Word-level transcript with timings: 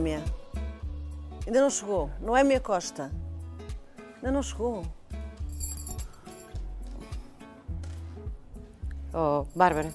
Noémia? 0.00 0.24
Ainda 1.46 1.60
não 1.60 1.68
chegou. 1.68 2.10
Noémia 2.20 2.58
Costa. 2.58 3.10
Ainda 4.16 4.32
não 4.32 4.42
chegou. 4.42 4.82
Oh, 9.12 9.44
Bárbara. 9.54 9.92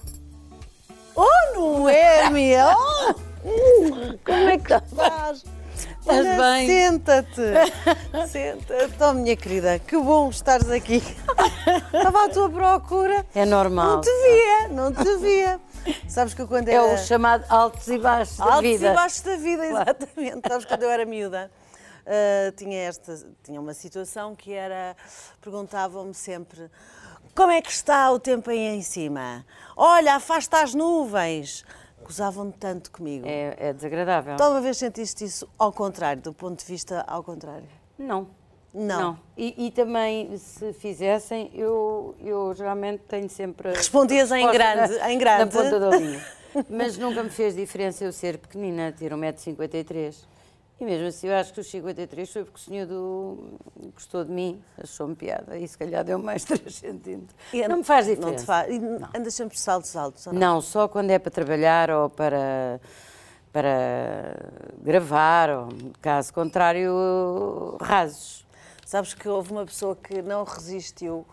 Oh, 1.16 1.26
Noémia! 1.54 2.68
Oh! 2.76 3.14
Como 4.24 4.48
é 4.48 4.58
que 4.58 4.74
estás? 4.74 5.44
Estás 5.74 6.18
Olha, 6.18 6.38
bem? 6.38 6.66
Senta-te. 6.68 8.28
Senta-te. 8.28 9.02
Oh, 9.02 9.12
minha 9.14 9.36
querida, 9.36 9.78
que 9.80 9.96
bom 9.96 10.30
estares 10.30 10.70
aqui. 10.70 11.02
Estava 11.92 12.26
à 12.26 12.28
tua 12.28 12.48
procura. 12.48 13.26
É 13.34 13.44
normal. 13.44 13.96
Não 13.96 14.00
te 14.02 14.10
via, 14.10 14.68
não 14.68 14.92
te 14.92 15.16
via. 15.16 15.60
Sabes 16.08 16.34
que 16.34 16.46
quando 16.46 16.68
É 16.68 16.74
era... 16.74 16.94
o 16.94 16.98
chamado 16.98 17.44
altos 17.48 17.86
e 17.88 17.98
baixos 17.98 18.36
da 18.38 18.44
Altos 18.44 18.62
vida. 18.62 18.92
e 18.92 18.94
baixos 18.94 19.20
da 19.20 19.36
vida, 19.36 19.66
exatamente. 19.66 20.48
Sabes, 20.48 20.64
quando 20.64 20.82
eu 20.82 20.90
era 20.90 21.04
miúda, 21.04 21.50
ah, 22.06 22.52
tinha, 22.56 22.78
esta, 22.78 23.18
tinha 23.42 23.60
uma 23.60 23.74
situação 23.74 24.34
que 24.34 24.52
era, 24.52 24.96
perguntavam-me 25.40 26.14
sempre, 26.14 26.70
como 27.34 27.52
é 27.52 27.60
que 27.60 27.70
está 27.70 28.10
o 28.10 28.18
tempo 28.18 28.50
aí 28.50 28.58
em 28.58 28.82
cima? 28.82 29.44
Olha, 29.76 30.14
afasta 30.14 30.62
as 30.62 30.74
nuvens. 30.74 31.64
Gozavam 32.02 32.52
tanto 32.52 32.92
comigo. 32.92 33.26
É, 33.26 33.56
é 33.58 33.72
desagradável. 33.72 34.36
Tu 34.36 34.42
alguma 34.42 34.60
vez 34.60 34.78
sentiste 34.78 35.24
isso 35.24 35.48
ao 35.58 35.72
contrário, 35.72 36.22
do 36.22 36.32
ponto 36.32 36.60
de 36.60 36.64
vista 36.64 37.04
ao 37.06 37.22
contrário? 37.22 37.68
Não. 37.98 38.28
Não. 38.78 39.18
E, 39.36 39.66
e 39.66 39.70
também, 39.70 40.36
se 40.36 40.72
fizessem, 40.74 41.50
eu, 41.54 42.14
eu 42.20 42.52
geralmente 42.54 43.00
tenho 43.08 43.28
sempre. 43.30 43.70
Respondias 43.72 44.30
em 44.30 44.46
grande- 44.50 44.98
na, 44.98 45.12
em 45.12 45.18
grande. 45.18 45.56
Na 45.56 45.62
ponta 45.62 45.80
da 45.80 45.96
linha. 45.96 46.22
Mas 46.68 46.96
nunca 46.98 47.22
me 47.22 47.30
fez 47.30 47.54
diferença 47.54 48.04
eu 48.04 48.12
ser 48.12 48.38
pequenina, 48.38 48.92
ter 48.92 49.12
1,53m. 49.12 50.14
E 50.78 50.84
mesmo 50.84 51.06
assim, 51.06 51.28
eu 51.28 51.34
acho 51.34 51.54
que 51.54 51.60
os 51.60 51.70
53 51.70 52.30
foi 52.30 52.44
porque 52.44 52.58
o 52.58 52.62
senhor 52.62 52.86
do... 52.86 53.58
gostou 53.94 54.22
de 54.26 54.30
mim, 54.30 54.62
achou-me 54.82 55.14
piada. 55.14 55.56
E 55.58 55.66
se 55.66 55.76
calhar 55.78 56.04
deu 56.04 56.18
mais 56.18 56.44
3 56.48 56.74
centímetros. 56.74 57.34
E 57.52 57.66
Não 57.66 57.78
me 57.78 57.84
faz 57.84 58.06
Não 58.06 58.14
diferença. 58.14 58.42
te 58.42 58.46
faz. 58.46 58.70
E 58.70 58.80
andas 59.18 59.32
sempre 59.34 59.54
de 59.54 59.60
saltos 59.62 59.96
altos, 59.96 60.26
não? 60.26 60.34
Não, 60.34 60.60
só 60.60 60.86
quando 60.86 61.10
é 61.10 61.18
para 61.18 61.30
trabalhar 61.30 61.90
ou 61.90 62.10
para, 62.10 62.78
para 63.52 64.36
gravar, 64.82 65.48
ou 65.50 65.68
caso 66.02 66.32
contrário, 66.34 67.76
rasos. 67.80 68.45
Sabes 68.86 69.14
que 69.14 69.28
houve 69.28 69.50
uma 69.50 69.66
pessoa 69.66 69.96
que 69.96 70.22
não 70.22 70.44
resistiu 70.44 71.26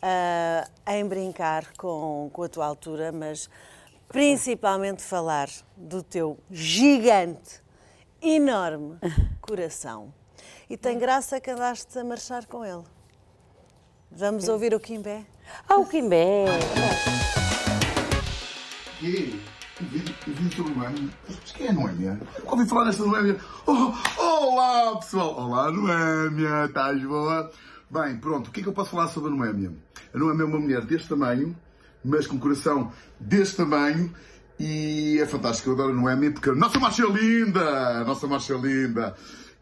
ah, 0.00 0.66
em 0.86 1.06
brincar 1.06 1.70
com, 1.76 2.30
com 2.32 2.42
a 2.42 2.48
tua 2.48 2.64
altura, 2.64 3.12
mas 3.12 3.50
principalmente 4.08 5.02
falar 5.02 5.50
do 5.76 6.02
teu 6.02 6.38
gigante, 6.50 7.62
enorme 8.22 8.96
coração. 9.42 10.14
E 10.68 10.78
tem 10.78 10.98
graça 10.98 11.38
que 11.38 11.50
andaste 11.50 11.98
a 11.98 12.02
marchar 12.02 12.46
com 12.46 12.64
ele. 12.64 12.84
Vamos 14.10 14.48
ouvir 14.48 14.72
o 14.72 14.80
Quimbé? 14.80 15.26
Ah, 15.68 15.76
o 15.76 15.86
Quimbé! 15.86 16.46
quê? 18.98 19.53
Um 19.80 19.86
vídeo, 19.86 20.14
um 20.28 20.32
vídeo 20.32 20.56
sobre 20.56 20.74
Noémia? 20.74 21.10
Mas 21.28 21.52
quem 21.52 21.66
é 21.66 21.72
Noémia? 21.72 22.20
Ouvi 22.46 22.64
falar 22.64 22.84
desta 22.84 23.04
Noémia. 23.04 23.36
Oh, 23.66 23.92
olá, 24.22 24.96
pessoal. 25.00 25.34
Olá, 25.34 25.70
Noémia. 25.72 26.66
Estás 26.66 27.02
boa? 27.02 27.50
Bem, 27.90 28.16
pronto. 28.18 28.48
O 28.48 28.50
que 28.52 28.60
é 28.60 28.62
que 28.62 28.68
eu 28.68 28.72
posso 28.72 28.90
falar 28.90 29.08
sobre 29.08 29.32
a 29.32 29.34
Noémia? 29.34 29.72
A 30.14 30.18
Noémia 30.18 30.44
é 30.44 30.46
uma 30.46 30.60
mulher 30.60 30.82
deste 30.82 31.08
tamanho, 31.08 31.56
mas 32.04 32.24
com 32.24 32.38
coração 32.38 32.92
deste 33.18 33.56
tamanho. 33.56 34.14
E 34.60 35.18
é 35.20 35.26
fantástico. 35.26 35.70
Eu 35.70 35.74
adoro 35.74 35.90
a 35.90 35.94
Noémia 36.00 36.30
porque 36.30 36.50
a 36.50 36.54
nossa 36.54 36.78
marcha 36.78 37.02
é 37.02 37.10
linda. 37.10 38.00
A 38.00 38.04
nossa 38.04 38.28
marcha 38.28 38.54
é 38.54 38.56
linda. 38.56 39.16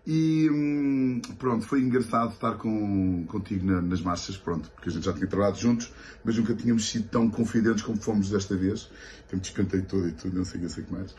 E 0.05 0.51
hum, 0.51 1.21
pronto, 1.39 1.65
foi 1.65 1.81
engraçado 1.81 2.33
estar 2.33 2.55
com, 2.55 3.25
contigo 3.29 3.65
na- 3.65 3.81
nas 3.81 4.01
marchas, 4.01 4.37
pronto, 4.37 4.69
porque 4.75 4.89
a 4.89 4.93
gente 4.93 5.05
já 5.05 5.13
tinha 5.13 5.29
trabalhado 5.29 5.59
juntos, 5.59 5.93
mas 6.25 6.37
nunca 6.37 6.55
tínhamos 6.55 6.89
sido 6.91 7.09
tão 7.09 7.31
confidentes 7.31 7.83
como 7.85 7.97
fomos 8.03 8.29
desta 8.29 8.57
vez. 8.57 8.91
Eu 9.31 9.37
me 9.37 9.41
despentei 9.43 9.81
todo 9.83 10.09
e 10.09 10.13
tudo, 10.13 10.37
não 10.37 10.45
sei 10.45 10.61
não 10.61 10.69
sei 10.69 10.83
o 10.83 10.87
que 10.87 10.93
mais. 10.93 11.15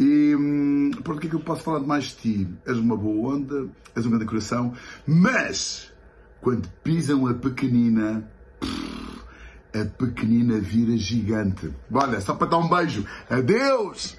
E 0.00 0.34
hum, 0.34 0.90
pronto, 1.02 1.18
o 1.18 1.20
que 1.20 1.26
é 1.26 1.30
que 1.30 1.36
eu 1.36 1.40
posso 1.40 1.62
falar 1.62 1.80
de 1.80 1.86
mais 1.86 2.04
de 2.04 2.14
ti? 2.16 2.48
És 2.66 2.78
uma 2.78 2.96
boa 2.96 3.34
onda, 3.36 3.68
és 3.94 4.06
um 4.06 4.10
grande 4.10 4.24
coração, 4.24 4.72
mas 5.06 5.92
quando 6.40 6.66
pisam 6.82 7.26
a 7.26 7.34
pequenina, 7.34 8.26
a 9.74 9.84
pequenina 9.98 10.58
vira 10.60 10.96
gigante. 10.96 11.70
Olha, 11.92 12.20
só 12.22 12.34
para 12.34 12.48
dar 12.48 12.56
um 12.58 12.68
beijo. 12.70 13.04
Adeus! 13.28 14.16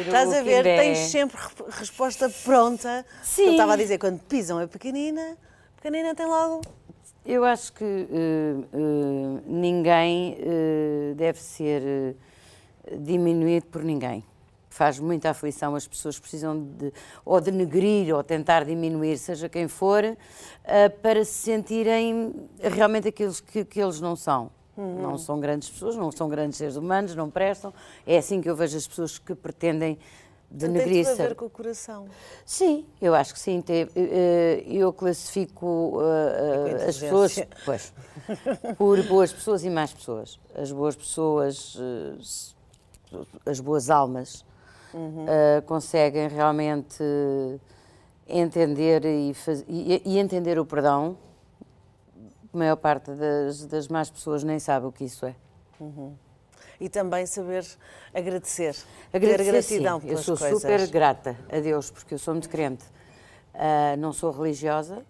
Estás 0.00 0.32
a 0.32 0.42
ver? 0.42 0.64
Tens 0.64 0.98
sempre 0.98 1.36
re- 1.36 1.64
resposta 1.70 2.28
pronta. 2.44 3.04
Sim. 3.22 3.44
Eu 3.46 3.50
estava 3.52 3.74
a 3.74 3.76
dizer, 3.76 3.98
quando 3.98 4.20
pisam 4.20 4.58
a 4.58 4.66
pequenina, 4.66 5.36
a 5.76 5.76
pequenina 5.80 6.14
tem 6.14 6.26
logo. 6.26 6.62
Eu 7.24 7.44
acho 7.44 7.72
que 7.72 7.84
eh, 7.84 8.06
eh, 8.72 9.42
ninguém 9.46 10.36
eh, 10.40 11.14
deve 11.14 11.38
ser 11.40 12.16
diminuído 12.98 13.66
por 13.66 13.82
ninguém. 13.84 14.24
Faz 14.68 14.98
muita 14.98 15.30
aflição, 15.30 15.74
as 15.76 15.86
pessoas 15.86 16.18
precisam 16.18 16.58
de 16.58 16.92
ou 17.24 17.40
denegrir 17.40 18.14
ou 18.14 18.24
tentar 18.24 18.64
diminuir, 18.64 19.18
seja 19.18 19.46
quem 19.48 19.68
for, 19.68 20.02
para 21.02 21.24
se 21.26 21.32
sentirem 21.32 22.34
realmente 22.58 23.06
aqueles 23.06 23.38
que, 23.38 23.66
que 23.66 23.80
eles 23.80 24.00
não 24.00 24.16
são. 24.16 24.50
Não 24.76 25.18
são 25.18 25.38
grandes 25.38 25.68
pessoas, 25.68 25.96
não 25.96 26.10
são 26.10 26.28
grandes 26.28 26.56
seres 26.58 26.76
humanos, 26.76 27.14
não 27.14 27.28
prestam. 27.30 27.72
É 28.06 28.16
assim 28.18 28.40
que 28.40 28.48
eu 28.48 28.56
vejo 28.56 28.76
as 28.76 28.86
pessoas 28.88 29.18
que 29.18 29.34
pretendem 29.34 29.96
Tem 29.96 30.70
denegrir. 30.70 31.04
tudo 31.06 31.12
a 31.22 31.28
ver 31.28 31.34
com 31.34 31.44
o 31.44 31.50
coração. 31.50 32.06
Sim, 32.46 32.86
eu 33.00 33.14
acho 33.14 33.34
que 33.34 33.38
sim. 33.40 33.62
Eh, 33.68 34.64
Eu 34.66 34.92
classifico 34.92 35.98
eh, 36.02 36.70
eh, 36.80 36.88
as 36.88 36.98
pessoas 36.98 37.38
pois, 37.66 37.92
por 38.78 39.02
boas 39.04 39.30
pessoas 39.32 39.62
e 39.64 39.68
más 39.70 39.92
pessoas. 39.92 40.38
As 40.54 40.72
boas 40.72 40.96
pessoas, 40.96 41.78
as 43.44 43.60
boas 43.60 43.90
almas, 43.90 44.44
eh, 44.94 45.62
conseguem 45.66 46.28
realmente 46.28 47.02
entender 48.28 49.04
e, 49.04 49.34
e- 49.68 50.02
e 50.04 50.18
entender 50.18 50.58
o 50.58 50.64
perdão. 50.64 51.16
A 52.52 52.56
maior 52.58 52.76
parte 52.76 53.10
das, 53.12 53.64
das 53.66 53.88
más 53.88 54.10
pessoas 54.10 54.44
nem 54.44 54.58
sabe 54.58 54.86
o 54.86 54.92
que 54.92 55.04
isso 55.04 55.24
é. 55.26 55.34
E 56.78 56.88
também 56.88 57.24
saber 57.26 57.64
agradecer. 58.12 58.76
Agradecer, 59.12 59.44
ter 59.44 59.52
gratidão 59.52 60.00
sim. 60.00 60.08
Eu 60.08 60.18
sou 60.18 60.36
coisas. 60.36 60.60
super 60.60 60.86
grata 60.88 61.36
a 61.50 61.60
Deus, 61.60 61.90
porque 61.90 62.14
eu 62.14 62.18
sou 62.18 62.34
muito 62.34 62.48
crente. 62.48 62.84
Ah, 63.54 63.96
não 63.96 64.12
sou 64.12 64.30
religiosa, 64.30 65.04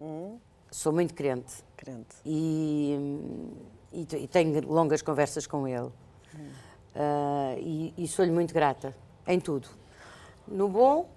Hum. 0.00 0.38
sou 0.70 0.92
muito 0.92 1.14
crente. 1.14 1.62
Crente. 1.76 2.16
E, 2.24 3.20
e 3.92 4.00
e 4.02 4.26
tenho 4.28 4.66
longas 4.66 5.00
conversas 5.02 5.46
com 5.46 5.66
ele. 5.66 5.90
Ah, 6.94 7.54
e 7.58 7.94
e 7.96 8.06
sou-lhe 8.08 8.30
muito 8.32 8.52
grata 8.52 8.94
em 9.26 9.40
tudo. 9.40 9.68
No 10.46 10.68
bom 10.68 11.08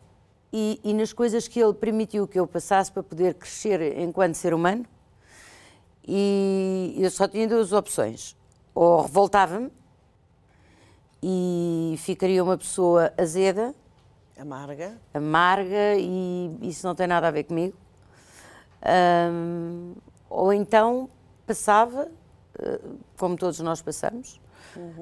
e, 0.53 0.79
e 0.83 0.93
nas 0.93 1.11
coisas 1.11 1.47
que 1.47 1.59
ele 1.59 1.73
permitiu 1.73 2.27
que 2.27 2.39
eu 2.39 2.47
passasse 2.47 2.91
para 2.91 3.03
poder 3.03 3.33
crescer 3.33 3.97
enquanto 3.99 4.35
ser 4.35 4.53
humano. 4.53 4.85
E 6.07 6.95
eu 6.97 7.11
só 7.11 7.27
tinha 7.27 7.47
duas 7.47 7.73
opções. 7.73 8.35
Ou 8.73 9.01
revoltava-me 9.01 9.69
e 11.21 11.95
ficaria 11.97 12.43
uma 12.43 12.57
pessoa 12.57 13.11
azeda, 13.17 13.73
Amarga. 14.39 14.97
amarga 15.13 15.95
e 15.97 16.55
isso 16.61 16.85
não 16.85 16.93
tem 16.95 17.07
nada 17.07 17.27
a 17.27 17.31
ver 17.31 17.43
comigo. 17.43 17.75
Ahm, 18.81 19.93
ou 20.29 20.53
então 20.53 21.09
passava, 21.45 22.09
eh, 22.59 22.79
como 23.17 23.35
todos 23.35 23.59
nós 23.59 23.81
passamos, 23.81 24.39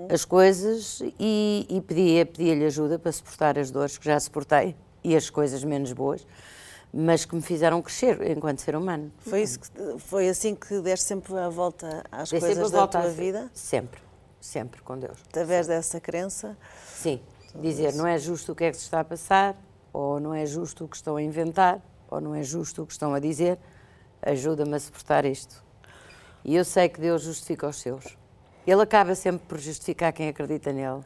as 0.09 0.23
coisas 0.23 1.01
e, 1.19 1.65
e 1.69 1.81
pedia, 1.81 2.25
pedia-lhe 2.25 2.63
ajuda 2.65 2.97
para 2.97 3.11
suportar 3.11 3.59
as 3.59 3.69
dores 3.69 3.97
que 3.97 4.05
já 4.05 4.17
suportei 4.19 4.73
e 5.03 5.15
as 5.15 5.29
coisas 5.29 5.63
menos 5.65 5.91
boas, 5.91 6.25
mas 6.97 7.25
que 7.25 7.35
me 7.35 7.41
fizeram 7.41 7.81
crescer 7.81 8.21
enquanto 8.31 8.59
ser 8.59 8.73
humano. 8.75 9.11
Foi, 9.19 9.41
isso 9.41 9.59
que- 9.59 9.99
foi 9.99 10.29
assim 10.29 10.55
que 10.55 10.79
deste 10.79 11.05
sempre 11.05 11.35
a 11.37 11.49
volta 11.49 12.03
às 12.09 12.29
Dei 12.29 12.39
coisas 12.39 12.71
da 12.71 12.87
tua 12.87 13.09
vida? 13.09 13.51
Sempre, 13.53 14.01
sempre 14.39 14.81
com 14.81 14.97
Deus. 14.97 15.17
Através 15.27 15.67
dessa 15.67 15.99
crença? 15.99 16.57
Sim, 16.87 17.19
dizer 17.55 17.93
não 17.95 18.07
é 18.07 18.17
justo 18.17 18.53
o 18.53 18.55
que 18.55 18.63
é 18.63 18.71
que 18.71 18.77
se 18.77 18.83
está 18.83 19.01
a 19.01 19.03
passar, 19.03 19.57
ou 19.91 20.21
não 20.21 20.33
é 20.33 20.45
justo 20.45 20.85
o 20.85 20.87
que 20.87 20.95
estão 20.95 21.17
a 21.17 21.21
inventar, 21.21 21.81
ou 22.09 22.21
não 22.21 22.33
é 22.33 22.41
justo 22.43 22.83
o 22.83 22.85
que 22.85 22.93
estão 22.93 23.13
a 23.13 23.19
dizer, 23.19 23.59
ajuda-me 24.21 24.75
a 24.75 24.79
suportar 24.79 25.25
isto. 25.25 25.61
E 26.45 26.55
eu 26.55 26.63
sei 26.63 26.87
que 26.87 27.01
Deus 27.01 27.23
justifica 27.23 27.67
os 27.67 27.75
seus. 27.77 28.17
Ele 28.65 28.81
acaba 28.81 29.15
sempre 29.15 29.45
por 29.47 29.59
justificar 29.59 30.13
quem 30.13 30.29
acredita 30.29 30.71
nele. 30.71 31.01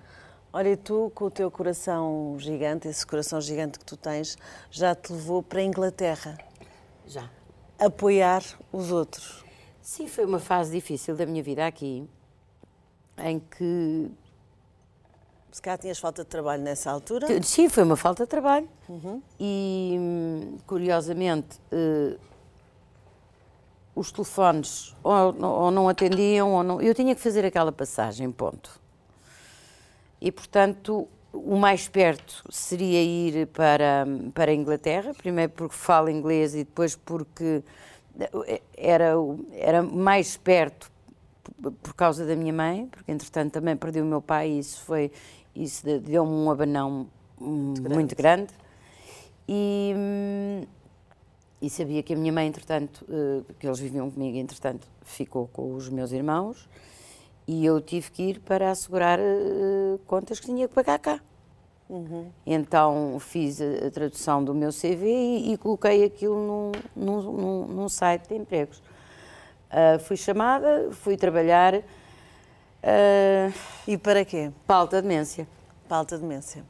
Olha, 0.51 0.69
e 0.69 0.78
tu, 0.78 1.12
com 1.13 1.25
o 1.25 1.31
teu 1.31 1.51
coração 1.51 2.36
gigante, 2.40 2.88
esse 2.88 3.06
coração 3.06 3.40
gigante 3.40 3.78
que 3.78 3.86
tu 3.86 3.96
tens, 3.96 4.36
já 4.72 4.96
te 4.96 5.13
levou 5.13 5.44
para 5.44 5.60
a 5.60 5.63
Inglaterra 5.63 6.38
Já. 7.06 7.30
apoiar 7.78 8.44
os 8.72 8.92
outros. 8.92 9.46
Sim, 9.80 10.07
foi 10.07 10.25
uma 10.25 10.40
fase 10.40 10.72
difícil 10.72 11.16
da 11.16 11.25
minha 11.25 11.44
vida 11.44 11.66
aqui, 11.68 12.10
em 13.19 13.40
que 13.40 14.12
Se 15.51 15.62
calhar 15.62 15.78
tinhas 15.78 16.00
falta 16.00 16.24
de 16.24 16.30
trabalho 16.30 16.63
nessa 16.63 16.92
altura. 16.92 17.28
Sim, 17.44 17.69
foi 17.69 17.84
uma 17.84 17.95
falta 17.95 18.24
de 18.24 18.30
trabalho. 18.30 18.68
Uhum. 18.88 19.22
E, 19.40 19.98
hum, 20.00 20.57
curiosamente, 20.66 21.60
uh, 21.72 22.19
os 23.95 24.12
telefones 24.12 24.95
ou, 25.04 25.44
ou, 25.44 25.72
não 25.72 25.90
atendiam, 25.90 26.54
ou 26.54 26.63
não. 26.63 26.81
Eu 26.81 26.95
tinha 26.95 27.13
que 27.13 27.22
fazer 27.22 27.45
aquela 27.45 27.72
passagem, 27.72 28.31
ponto. 28.31 28.79
E, 30.21 30.31
portanto, 30.31 31.07
o 31.31 31.56
mais 31.56 31.88
perto 31.88 32.44
seria 32.50 33.01
ir 33.01 33.48
para, 33.48 34.06
para 34.33 34.51
a 34.51 34.54
Inglaterra, 34.54 35.13
primeiro 35.13 35.51
porque 35.54 35.75
falo 35.75 36.10
inglês 36.10 36.54
e 36.56 36.60
depois 36.60 36.95
porque 36.95 37.63
era, 38.75 39.13
era 39.54 39.81
mais 39.81 40.36
perto 40.36 40.92
por 41.81 41.94
causa 41.94 42.25
da 42.25 42.36
minha 42.36 42.54
mãe, 42.54 42.88
porque 42.88 43.12
entretanto 43.12 43.54
também 43.54 43.75
perdi 43.75 44.01
o 44.01 44.06
meu 44.06 44.21
pai 44.21 44.50
e 44.50 44.60
isso 44.60 44.81
foi 44.83 45.12
isso 45.56 45.86
deu-me 46.00 46.31
um 46.31 46.50
abanão 46.50 47.07
muito 47.39 47.81
grande. 47.81 47.95
Muito 47.95 48.16
grande. 48.16 48.54
E, 49.48 49.94
e 51.62 51.69
sabia 51.69 52.04
que 52.04 52.13
a 52.13 52.16
minha 52.16 52.31
mãe, 52.31 52.48
entretanto, 52.48 53.06
eh, 53.10 53.42
que 53.60 53.68
eles 53.68 53.80
viviam 53.80 54.10
comigo, 54.12 54.38
entretanto, 54.38 54.88
ficou 55.01 55.48
com 55.48 55.74
os 55.74 55.89
meus 55.89 56.12
irmãos 56.12 56.69
e 57.50 57.66
eu 57.66 57.81
tive 57.81 58.12
que 58.12 58.22
ir 58.22 58.40
para 58.42 58.69
assegurar 58.69 59.18
uh, 59.19 60.00
contas 60.06 60.40
que 60.40 60.46
tinha 60.46 60.68
que 60.68 60.74
pagar 60.75 61.00
cá. 61.00 61.19
Uhum. 61.90 62.30
Então 62.46 63.18
fiz 63.19 63.60
a, 63.60 63.88
a, 63.88 63.90
tradução 63.90 64.44
do 64.44 64.54
meu 64.54 64.69
CV 64.69 65.07
e, 65.07 65.54
e 65.54 65.57
coloquei 65.57 66.04
aquilo 66.04 66.36
num, 66.36 66.72
num, 66.96 67.22
num, 67.24 67.66
num, 67.66 67.90
site 67.90 68.28
de 68.28 68.36
empregos. 68.36 68.78
Uh, 68.78 69.98
fui 69.98 70.16
chamada, 70.16 70.90
fui 70.92 71.18
trabalhar. 71.18 71.74
Uh, 71.74 73.52
e 73.88 73.98
para 73.98 74.24
quê? 74.24 74.52
Para 74.68 74.75
alta 74.75 75.02
demência. 75.02 75.48
Para 75.88 75.98
alta 75.98 76.19
demência. 76.19 76.63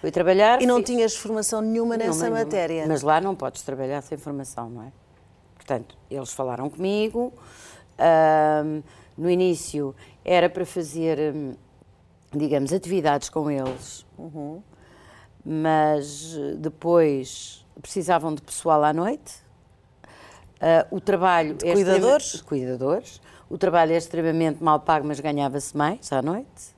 Fui 0.00 0.10
trabalhar. 0.10 0.60
E 0.60 0.66
não 0.66 0.78
fiz... 0.78 0.86
tinhas 0.86 1.14
formação 1.14 1.60
nenhuma 1.60 1.96
nessa 1.96 2.24
nenhuma, 2.24 2.40
matéria? 2.40 2.84
Mas 2.88 3.02
lá 3.02 3.20
não 3.20 3.36
podes 3.36 3.62
trabalhar 3.62 4.02
sem 4.02 4.18
formação, 4.18 4.68
não 4.68 4.82
é? 4.82 4.92
Portanto, 5.54 5.96
eles 6.10 6.32
falaram 6.32 6.68
comigo. 6.68 7.32
Uh, 7.96 8.82
no 9.16 9.30
início 9.30 9.94
era 10.24 10.48
para 10.48 10.66
fazer, 10.66 11.34
hum, 11.34 11.54
digamos, 12.32 12.72
atividades 12.72 13.28
com 13.28 13.50
eles, 13.50 14.04
uhum. 14.18 14.62
mas 15.44 16.36
depois 16.58 17.64
precisavam 17.80 18.34
de 18.34 18.42
pessoal 18.42 18.82
à 18.84 18.92
noite. 18.92 19.42
Uh, 20.54 20.96
o 20.96 21.00
trabalho 21.00 21.54
de 21.54 21.68
é 21.68 21.72
cuidadores? 21.72 22.40
cuidadores. 22.40 23.20
O 23.50 23.58
trabalho 23.58 23.92
é 23.92 23.96
extremamente 23.96 24.62
mal 24.62 24.80
pago, 24.80 25.06
mas 25.06 25.20
ganhava-se 25.20 25.76
mais 25.76 26.10
à 26.12 26.22
noite. 26.22 26.74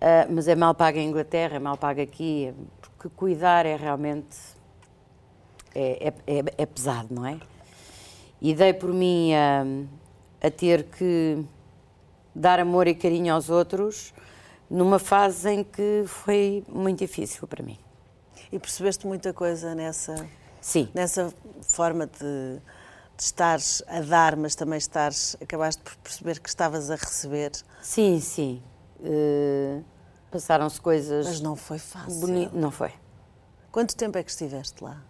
Uh, 0.00 0.30
mas 0.30 0.48
é 0.48 0.54
mal 0.54 0.74
pago 0.74 0.98
em 0.98 1.08
Inglaterra, 1.08 1.56
é 1.56 1.58
mal 1.58 1.76
pago 1.76 2.00
aqui, 2.00 2.52
porque 2.80 3.08
cuidar 3.14 3.66
é 3.66 3.76
realmente 3.76 4.36
é, 5.74 6.08
é, 6.08 6.38
é, 6.38 6.44
é 6.58 6.66
pesado, 6.66 7.08
não 7.10 7.26
é? 7.26 7.38
E 8.40 8.54
dei 8.54 8.72
por 8.72 8.92
mim 8.92 9.34
a 9.34 9.64
a 10.44 10.50
ter 10.50 10.84
que 10.84 11.42
dar 12.34 12.60
amor 12.60 12.86
e 12.86 12.94
carinho 12.94 13.32
aos 13.32 13.48
outros 13.48 14.12
numa 14.68 14.98
fase 14.98 15.48
em 15.50 15.64
que 15.64 16.04
foi 16.06 16.62
muito 16.68 16.98
difícil 16.98 17.48
para 17.48 17.62
mim. 17.62 17.78
E 18.52 18.58
percebeste 18.58 19.06
muita 19.06 19.32
coisa 19.32 19.74
nessa, 19.74 20.14
Sim. 20.60 20.88
nessa 20.92 21.32
forma 21.62 22.06
de, 22.06 22.58
de 23.16 23.22
estares 23.22 23.82
a 23.86 24.00
dar, 24.00 24.36
mas 24.36 24.54
também 24.54 24.76
estares, 24.76 25.36
acabaste 25.40 25.82
por 25.82 25.96
perceber 25.96 26.38
que 26.40 26.48
estavas 26.48 26.90
a 26.90 26.96
receber? 26.96 27.52
Sim, 27.82 28.20
sim. 28.20 28.62
Uh, 29.00 29.82
Passaram-se 30.30 30.80
coisas. 30.80 31.26
Mas 31.26 31.40
não 31.40 31.56
foi 31.56 31.78
fácil. 31.78 32.20
Boni... 32.20 32.50
Não 32.52 32.70
foi. 32.70 32.92
Quanto 33.72 33.96
tempo 33.96 34.18
é 34.18 34.22
que 34.22 34.30
estiveste 34.30 34.84
lá? 34.84 35.02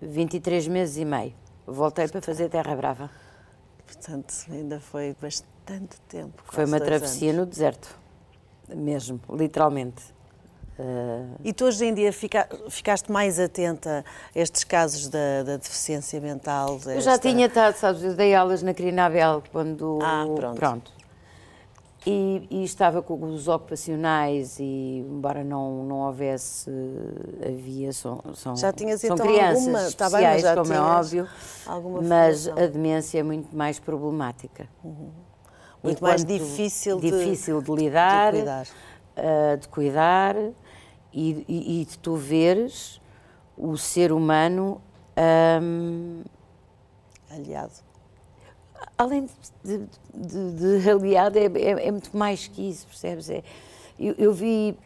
23 0.00 0.68
meses 0.68 0.96
e 0.98 1.04
meio. 1.04 1.34
Voltei 1.66 2.06
para 2.08 2.20
fazer 2.20 2.48
Terra 2.48 2.76
Brava. 2.76 3.10
Portanto, 3.92 4.32
ainda 4.48 4.78
foi 4.78 5.16
bastante 5.20 6.00
tempo. 6.08 6.42
Foi 6.44 6.64
uma 6.64 6.78
travessia 6.78 7.30
anos. 7.30 7.40
no 7.40 7.46
deserto, 7.46 7.98
mesmo, 8.68 9.20
literalmente. 9.28 10.02
Uh... 10.78 11.34
E 11.42 11.52
tu 11.52 11.64
hoje 11.64 11.84
em 11.84 11.92
dia 11.92 12.12
fica, 12.12 12.48
ficaste 12.68 13.10
mais 13.10 13.40
atenta 13.40 14.04
a 14.34 14.38
estes 14.38 14.62
casos 14.62 15.08
da, 15.08 15.42
da 15.44 15.56
deficiência 15.56 16.20
mental? 16.20 16.76
Esta... 16.76 16.92
Eu 16.92 17.00
já 17.00 17.18
tinha 17.18 17.46
estado, 17.46 17.74
sabes, 17.74 18.02
eu 18.02 18.14
dei 18.14 18.32
aulas 18.32 18.62
na 18.62 18.72
Crinabel 18.72 19.42
quando. 19.50 19.98
Ah, 20.00 20.24
pronto. 20.24 20.56
pronto. 20.56 20.99
E, 22.06 22.46
e, 22.50 22.64
estava 22.64 23.02
com 23.02 23.22
os 23.24 23.46
ocupacionais 23.46 24.58
e 24.58 25.04
embora 25.06 25.44
não 25.44 25.84
não 25.84 25.98
houvesse 25.98 26.70
havia 27.46 27.92
são, 27.92 28.22
são 28.34 28.56
já 28.56 28.72
tinhas 28.72 29.02
são 29.02 29.14
então 29.14 29.26
crianças 29.26 29.66
alguma, 29.66 29.86
especiais 29.86 30.42
tá 30.42 30.54
bem, 30.54 30.62
como 30.62 30.72
é 30.72 30.80
óbvio 30.80 31.28
mas 32.02 32.48
a 32.48 32.66
demência 32.66 33.18
é 33.18 33.22
muito 33.22 33.54
mais 33.54 33.78
problemática. 33.78 34.66
Uhum. 34.82 35.10
muito 35.82 36.02
mais 36.02 36.24
difícil 36.24 36.98
de, 36.98 37.10
difícil 37.10 37.60
de 37.60 37.70
lidar 37.70 38.32
de 38.32 38.38
cuidar, 38.38 38.66
uh, 38.66 39.56
de 39.58 39.68
cuidar 39.68 40.36
e, 41.12 41.44
e, 41.46 41.82
e, 41.82 41.84
de 41.84 41.98
tu 41.98 42.16
veres 42.16 42.98
o 43.58 43.76
ser 43.76 44.10
humano 44.10 44.80
um, 45.62 46.22
aliado 47.30 47.89
além 49.00 49.26
de, 49.64 49.78
de, 50.14 50.78
de 50.82 50.90
aliado, 50.90 51.38
é, 51.38 51.46
é, 51.46 51.86
é, 51.86 51.90
muito 51.90 52.14
mais 52.14 52.46
que 52.46 52.68
isso, 52.68 52.86
percebes? 52.86 53.30
É, 53.30 53.42
eu, 53.98 54.14
eu, 54.18 54.32
vi 54.32 54.78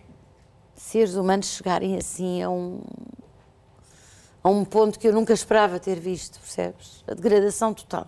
seres 0.77 1.15
humanos 1.15 1.47
chegarem 1.49 1.97
assim 1.97 2.41
a 2.41 2.49
um, 2.49 2.81
a 4.43 4.49
um 4.49 4.65
ponto 4.65 5.01
que 5.01 5.09
eu 5.09 5.13
nunca 5.13 5.33
esperava 5.33 5.81
ter 5.81 5.99
visto, 5.99 6.39
percebes? 6.39 7.03
A 7.09 7.15
degradação 7.15 7.75
total. 7.75 8.07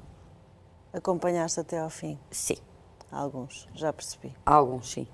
Acompanhaste 0.93 1.58
até 1.58 1.81
ao 1.81 1.91
fim? 1.91 2.17
Sim. 2.31 2.58
Alguns, 3.10 3.67
já 3.75 3.93
percebi. 3.93 4.32
Alguns, 4.46 4.93
sim. 4.93 5.08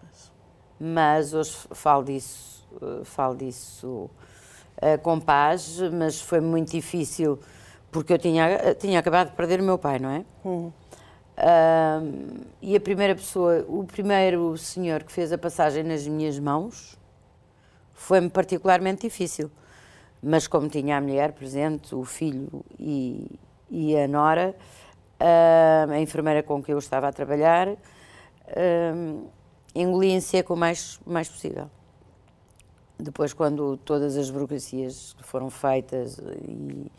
Mas, 0.00 0.32
mas 0.78 1.34
hoje 1.34 1.56
falo 1.72 2.04
disso, 2.04 2.68
eh, 2.80 3.04
falo 3.04 3.34
disso 3.34 4.08
uh, 4.76 4.98
com 5.02 5.18
paz, 5.18 5.78
mas 5.92 6.20
foi 6.20 6.40
muito 6.40 6.70
difícil 6.70 7.38
porque 7.90 8.12
eu 8.12 8.18
tinha, 8.18 8.74
tinha 8.74 8.98
acabado 8.98 9.30
de 9.30 9.36
perder 9.36 9.60
o 9.60 9.64
meu 9.64 9.78
pai, 9.78 9.98
não 9.98 10.10
é? 10.10 10.24
Hum. 10.44 10.72
Uh, 11.36 12.46
e 12.60 12.76
a 12.76 12.80
primeira 12.80 13.14
pessoa, 13.14 13.64
o 13.66 13.84
primeiro 13.84 14.56
senhor 14.58 15.02
que 15.02 15.10
fez 15.10 15.32
a 15.32 15.38
passagem 15.38 15.82
nas 15.82 16.06
minhas 16.06 16.38
mãos 16.38 16.98
foi-me 17.94 18.28
particularmente 18.28 19.02
difícil. 19.02 19.50
Mas 20.22 20.46
como 20.46 20.68
tinha 20.68 20.98
a 20.98 21.00
mulher 21.00 21.32
presente, 21.32 21.94
o 21.94 22.04
filho 22.04 22.62
e, 22.78 23.26
e 23.70 23.96
a 23.96 24.06
nora, 24.06 24.54
a 25.18 25.98
enfermeira 25.98 26.42
com 26.42 26.62
que 26.62 26.72
eu 26.72 26.78
estava 26.78 27.08
a 27.08 27.12
trabalhar, 27.12 27.68
uh, 27.68 29.30
engoli 29.74 30.10
em 30.10 30.20
seco 30.20 30.54
o 30.54 30.56
mais, 30.56 31.00
mais 31.06 31.28
possível. 31.28 31.70
Depois, 32.98 33.32
quando 33.32 33.78
todas 33.78 34.16
as 34.16 34.28
burocracias 34.28 35.16
foram 35.22 35.48
feitas 35.48 36.18
e, 36.18 36.90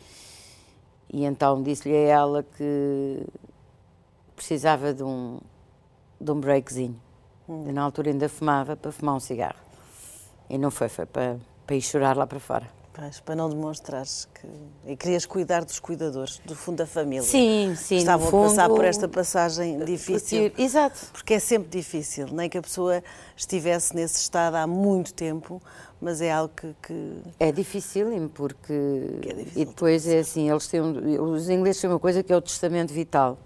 e 1.12 1.24
então 1.24 1.62
disse-lhe 1.62 1.94
a 1.94 2.00
ela 2.00 2.42
que 2.42 3.24
precisava 4.34 4.94
de 4.94 5.02
um, 5.02 5.38
de 6.20 6.30
um 6.30 6.40
breakzinho. 6.40 6.98
Hum. 7.48 7.72
na 7.72 7.82
altura 7.82 8.10
ainda 8.10 8.28
fumava 8.28 8.76
para 8.76 8.92
fumar 8.92 9.16
um 9.16 9.20
cigarro. 9.20 9.58
E 10.48 10.56
não 10.56 10.70
foi, 10.70 10.88
foi 10.88 11.06
para, 11.06 11.36
para 11.66 11.76
ir 11.76 11.82
chorar 11.82 12.16
lá 12.16 12.26
para 12.26 12.38
fora. 12.40 12.81
Pois, 12.94 13.20
para 13.20 13.34
não 13.34 13.48
demonstrares 13.48 14.28
que. 14.34 14.46
E 14.92 14.96
querias 14.96 15.24
cuidar 15.24 15.64
dos 15.64 15.80
cuidadores, 15.80 16.40
do 16.44 16.54
fundo 16.54 16.76
da 16.76 16.86
família. 16.86 17.22
Sim, 17.22 17.74
sim. 17.74 17.96
Estavam 17.96 18.30
fundo, 18.30 18.44
a 18.44 18.48
passar 18.48 18.68
por 18.68 18.84
esta 18.84 19.08
passagem 19.08 19.78
difícil. 19.78 20.50
Porque, 20.50 20.62
exato. 20.62 21.06
Porque 21.10 21.34
é 21.34 21.38
sempre 21.38 21.70
difícil, 21.70 22.26
nem 22.30 22.50
que 22.50 22.58
a 22.58 22.62
pessoa 22.62 23.02
estivesse 23.34 23.94
nesse 23.94 24.20
estado 24.20 24.56
há 24.56 24.66
muito 24.66 25.14
tempo, 25.14 25.62
mas 25.98 26.20
é 26.20 26.30
algo 26.30 26.52
que. 26.54 26.74
que... 26.82 27.22
É 27.40 27.50
dificílimo, 27.50 28.28
porque. 28.28 28.74
É 29.26 29.32
difícil 29.32 29.62
e 29.62 29.64
depois 29.64 30.06
é 30.06 30.18
assim, 30.18 30.50
eles 30.50 30.66
têm. 30.66 30.82
Os 30.82 31.48
ingleses 31.48 31.80
têm 31.80 31.88
uma 31.88 31.98
coisa 31.98 32.22
que 32.22 32.30
é 32.30 32.36
o 32.36 32.42
testamento 32.42 32.92
vital. 32.92 33.38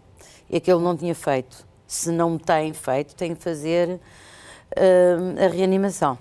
E 0.50 0.57
aquele 0.57 0.81
não 0.81 0.97
tinha 0.97 1.15
feito. 1.15 1.65
Se 1.87 2.11
não 2.11 2.37
tem 2.37 2.73
feito, 2.73 3.15
tem 3.15 3.33
que 3.33 3.43
fazer 3.45 4.00
uh, 4.76 5.45
a 5.45 5.47
reanimação. 5.47 6.19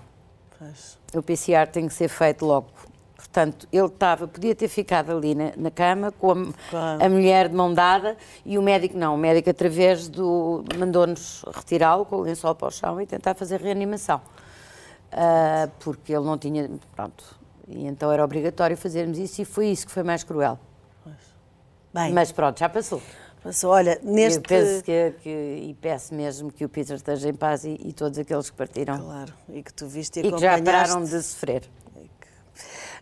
Pois. 0.56 0.96
O 1.12 1.22
PCR 1.22 1.68
tem 1.70 1.88
que 1.88 1.94
ser 1.94 2.08
feito 2.08 2.44
logo 2.44 2.68
Portanto, 3.36 3.68
ele 3.70 3.86
estava, 3.86 4.26
podia 4.26 4.54
ter 4.54 4.66
ficado 4.66 5.12
ali 5.12 5.34
na, 5.34 5.52
na 5.58 5.70
cama 5.70 6.10
com 6.10 6.32
a, 6.32 6.46
claro. 6.70 7.04
a, 7.04 7.08
mulher 7.10 7.50
de 7.50 7.54
mão 7.54 7.74
dada 7.74 8.16
e 8.46 8.56
o 8.56 8.62
médico 8.62 8.96
não. 8.96 9.14
O 9.14 9.18
médico, 9.18 9.50
através 9.50 10.08
do. 10.08 10.64
mandou-nos 10.78 11.44
retirá-lo 11.54 12.06
com 12.06 12.16
o 12.16 12.20
lençol 12.22 12.54
para 12.54 12.68
o 12.68 12.70
chão 12.70 12.98
e 12.98 13.04
tentar 13.04 13.34
fazer 13.34 13.60
reanimação. 13.60 14.22
Uh, 15.12 15.70
porque 15.80 16.14
ele 16.14 16.24
não 16.24 16.38
tinha. 16.38 16.70
Pronto. 16.94 17.38
E 17.68 17.86
então 17.86 18.10
era 18.10 18.24
obrigatório 18.24 18.74
fazermos 18.74 19.18
isso 19.18 19.42
e 19.42 19.44
foi 19.44 19.66
isso 19.66 19.84
que 19.84 19.92
foi 19.92 20.02
mais 20.02 20.24
cruel. 20.24 20.58
Bem, 21.92 22.14
Mas 22.14 22.32
pronto, 22.32 22.58
já 22.58 22.70
passou. 22.70 23.02
Passou, 23.42 23.70
olha, 23.70 24.00
neste... 24.02 24.38
Eu 24.38 24.42
penso 24.42 24.82
que, 24.82 25.14
que, 25.22 25.28
e 25.28 25.76
peço 25.78 26.14
mesmo 26.14 26.50
que 26.50 26.64
o 26.64 26.70
Peter 26.70 26.96
esteja 26.96 27.28
em 27.28 27.34
paz 27.34 27.64
e, 27.64 27.78
e 27.84 27.92
todos 27.92 28.18
aqueles 28.18 28.48
que 28.48 28.56
partiram. 28.56 28.98
Claro, 28.98 29.34
e 29.50 29.62
que 29.62 29.74
tu 29.74 29.86
viste 29.86 30.20
e, 30.20 30.26
e 30.26 30.32
que 30.32 30.38
já 30.38 30.60
pararam 30.62 31.04
de 31.04 31.22
sofrer. 31.22 31.64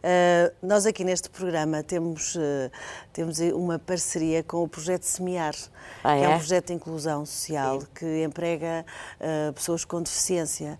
Uh, 0.05 0.53
nós 0.63 0.85
aqui 0.85 1.03
neste 1.03 1.31
programa 1.31 1.83
temos, 1.83 2.35
uh, 2.35 2.71
temos 3.11 3.39
uma 3.39 3.79
parceria 3.79 4.43
com 4.43 4.63
o 4.63 4.69
projeto 4.69 5.05
Semear, 5.05 5.55
ah, 6.03 6.15
que 6.15 6.21
é? 6.21 6.25
é? 6.25 6.29
um 6.29 6.37
projeto 6.37 6.67
de 6.67 6.73
inclusão 6.75 7.25
social 7.25 7.81
Sim. 7.81 7.87
que 7.95 8.23
emprega 8.23 8.85
uh, 9.19 9.53
pessoas 9.55 9.83
com 9.83 10.03
deficiência. 10.03 10.79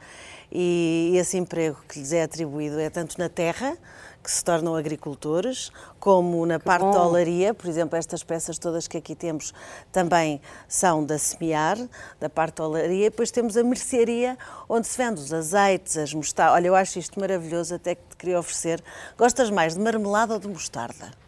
E 0.53 1.15
esse 1.17 1.39
emprego 1.39 1.79
que 1.89 2.01
lhes 2.01 2.13
é 2.13 2.23
atribuído 2.23 2.79
é 2.79 2.91
tanto 2.91 3.19
na 3.19 3.31
terra, 3.31 3.79
que 4.25 4.31
se 4.31 4.43
tornam 4.43 4.75
agricultores, 4.75 5.71
como 6.01 6.47
na 6.47 6.59
que 6.59 6.65
parte 6.65 6.87
bom. 6.87 6.93
da 6.93 7.07
olaria, 7.07 7.53
por 7.53 7.69
exemplo, 7.69 7.99
estas 7.99 8.25
peças 8.25 8.57
todas 8.59 8.89
que 8.89 8.97
aqui 8.97 9.15
temos 9.15 9.53
também 9.93 10.41
são 10.67 11.05
da 11.05 11.19
semear, 11.19 11.77
da 12.19 12.31
parte 12.31 12.57
da 12.57 12.67
olaria, 12.67 13.11
depois 13.11 13.31
temos 13.31 13.55
a 13.55 13.63
mercearia, 13.63 14.39
onde 14.67 14.87
se 14.87 14.97
vende 14.97 15.21
os 15.21 15.31
azeites, 15.31 15.99
as 15.99 16.15
mostardas. 16.15 16.55
Olha, 16.55 16.69
eu 16.69 16.75
acho 16.75 16.99
isto 16.99 17.21
maravilhoso, 17.21 17.75
até 17.75 17.95
que 17.95 18.03
te 18.09 18.17
queria 18.17 18.39
oferecer. 18.39 18.83
Gostas 19.19 19.51
mais 19.51 19.75
de 19.75 19.81
marmelada 19.81 20.33
ou 20.33 20.41
de 20.41 20.49
mostarda? 20.49 21.24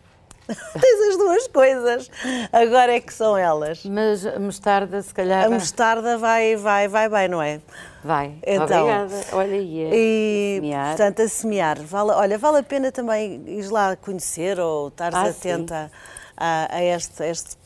Tens 0.80 1.08
as 1.08 1.16
duas 1.18 1.48
coisas. 1.48 2.10
Agora 2.52 2.94
é 2.94 3.00
que 3.00 3.12
são 3.12 3.36
elas. 3.36 3.84
Mas 3.84 4.24
a 4.24 4.38
mostarda, 4.38 5.02
se 5.02 5.12
calhar. 5.12 5.46
A 5.46 5.50
mostarda 5.50 6.16
vai, 6.18 6.56
vai, 6.56 6.88
vai 6.88 7.08
bem, 7.08 7.28
não 7.28 7.42
é? 7.42 7.60
Vai. 8.04 8.34
Então, 8.46 8.82
Obrigada. 8.82 9.24
Olha 9.32 9.54
aí. 9.54 9.80
É 9.82 9.90
e, 9.92 10.54
semear. 10.56 10.88
portanto, 10.88 11.22
a 11.22 11.28
semear. 11.28 11.82
Vale, 11.82 12.10
olha, 12.12 12.38
vale 12.38 12.58
a 12.58 12.62
pena 12.62 12.92
também 12.92 13.42
ir 13.46 13.68
lá 13.68 13.96
conhecer 13.96 14.60
ou 14.60 14.88
estares 14.88 15.18
ah, 15.18 15.24
atenta 15.24 15.90
a, 16.36 16.76
a, 16.76 16.82
este, 16.84 17.22
a 17.22 17.26
este 17.26 17.56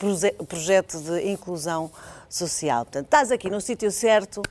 projeto 0.47 0.99
de 0.99 1.29
inclusão 1.29 1.91
social. 2.27 2.85
Portanto, 2.85 3.05
estás 3.05 3.31
aqui 3.31 3.49
no 3.49 3.61
sítio 3.61 3.91
certo, 3.91 4.41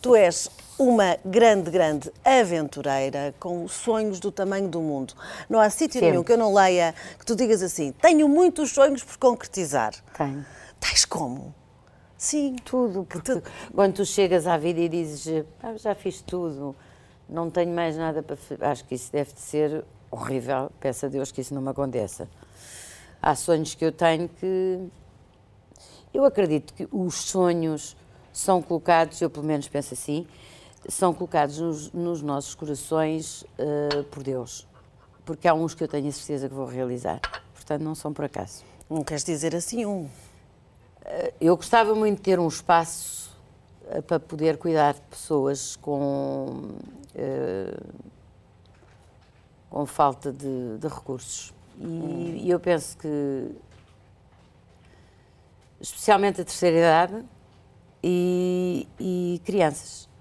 tu 0.00 0.14
és 0.14 0.48
uma 0.78 1.16
grande, 1.24 1.70
grande 1.70 2.12
aventureira 2.24 3.34
com 3.38 3.66
sonhos 3.68 4.18
do 4.18 4.32
tamanho 4.32 4.68
do 4.68 4.80
mundo. 4.80 5.14
Não 5.48 5.60
há 5.60 5.68
sítio 5.70 6.00
nenhum 6.00 6.22
que 6.22 6.32
eu 6.32 6.38
não 6.38 6.52
leia 6.52 6.94
que 7.18 7.24
tu 7.24 7.36
digas 7.36 7.62
assim: 7.62 7.92
tenho 7.92 8.28
muitos 8.28 8.70
sonhos 8.70 9.02
por 9.02 9.16
concretizar. 9.18 9.92
Tenho. 10.16 10.44
Tais 10.80 11.04
como? 11.04 11.54
Sim. 12.16 12.56
Tudo. 12.64 13.04
Porque 13.04 13.20
tu... 13.20 13.42
quando 13.74 13.94
tu 13.94 14.04
chegas 14.04 14.46
à 14.46 14.56
vida 14.56 14.80
e 14.80 14.88
dizes: 14.88 15.44
ah, 15.62 15.76
já 15.76 15.94
fiz 15.94 16.20
tudo, 16.20 16.74
não 17.28 17.50
tenho 17.50 17.74
mais 17.74 17.96
nada 17.96 18.22
para 18.22 18.36
fazer. 18.36 18.64
Acho 18.64 18.84
que 18.84 18.94
isso 18.94 19.12
deve 19.12 19.32
de 19.32 19.40
ser 19.40 19.84
horrível. 20.10 20.70
Peço 20.80 21.06
a 21.06 21.08
Deus 21.08 21.30
que 21.30 21.40
isso 21.40 21.54
não 21.54 21.62
me 21.62 21.70
aconteça. 21.70 22.28
Há 23.20 23.34
sonhos 23.34 23.74
que 23.74 23.84
eu 23.84 23.92
tenho 23.92 24.28
que. 24.28 24.80
Eu 26.12 26.24
acredito 26.24 26.74
que 26.74 26.86
os 26.90 27.14
sonhos 27.14 27.96
são 28.32 28.62
colocados, 28.62 29.20
eu 29.20 29.28
pelo 29.30 29.44
menos 29.44 29.68
penso 29.68 29.94
assim, 29.94 30.26
são 30.88 31.14
colocados 31.14 31.58
nos, 31.58 31.92
nos 31.92 32.22
nossos 32.22 32.54
corações 32.54 33.42
uh, 33.42 34.04
por 34.04 34.22
Deus. 34.22 34.66
Porque 35.24 35.46
há 35.46 35.54
uns 35.54 35.74
que 35.74 35.84
eu 35.84 35.88
tenho 35.88 36.08
a 36.08 36.12
certeza 36.12 36.48
que 36.48 36.54
vou 36.54 36.66
realizar. 36.66 37.20
Portanto, 37.54 37.82
não 37.82 37.94
são 37.94 38.12
por 38.12 38.24
acaso. 38.24 38.64
Não 38.90 39.04
queres 39.04 39.24
dizer 39.24 39.54
assim 39.54 39.86
um? 39.86 40.02
Uh, 40.02 40.10
eu 41.40 41.56
gostava 41.56 41.94
muito 41.94 42.16
de 42.16 42.22
ter 42.22 42.38
um 42.38 42.48
espaço 42.48 43.30
uh, 43.96 44.02
para 44.02 44.18
poder 44.18 44.56
cuidar 44.58 44.94
de 44.94 45.00
pessoas 45.02 45.76
com, 45.76 46.72
com 49.70 49.86
falta 49.86 50.32
de, 50.32 50.78
de 50.78 50.88
recursos. 50.88 51.54
E, 51.78 51.86
hum. 51.86 52.36
e 52.36 52.50
eu 52.50 52.60
penso 52.60 52.98
que, 52.98 53.50
especialmente 55.80 56.40
a 56.40 56.44
terceira 56.44 56.78
idade 56.78 57.24
e, 58.02 58.86
e 58.98 59.40
crianças 59.44 60.11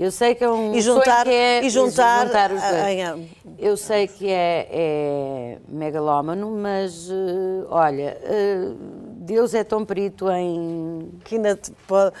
eu 0.00 0.10
sei 0.10 0.34
que 0.34 0.42
é 0.42 0.50
um 0.50 0.74
e 0.74 0.80
juntar, 0.80 1.24
que 1.24 1.30
é 1.30 1.62
e 1.62 1.68
juntar, 1.68 2.26
juntar 2.26 2.52
os 2.52 2.62
dois. 2.62 3.28
Eu 3.58 3.76
sei 3.76 4.08
que 4.08 4.30
é, 4.30 4.66
é 4.70 5.58
megalómano, 5.68 6.50
mas 6.52 7.10
uh, 7.10 7.66
olha, 7.68 8.16
uh, 8.24 8.74
Deus 9.18 9.52
é 9.52 9.62
tão 9.62 9.84
perito 9.84 10.30
em. 10.30 11.12
Que 11.22 11.34
ainda 11.34 11.60
pode. 11.86 12.16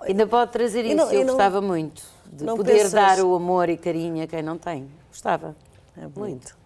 Ainda 0.00 0.26
pode 0.26 0.50
trazer 0.50 0.84
isso. 0.84 0.96
Não, 0.96 1.12
eu 1.12 1.20
não, 1.20 1.28
gostava 1.28 1.60
muito 1.60 2.02
de 2.32 2.44
poder 2.44 2.72
pensas... 2.72 2.92
dar 2.92 3.20
o 3.20 3.32
amor 3.36 3.68
e 3.68 3.76
carinho 3.76 4.24
a 4.24 4.26
quem 4.26 4.42
não 4.42 4.58
tem. 4.58 4.88
Gostava. 5.08 5.54
É 5.96 6.08
muito. 6.08 6.58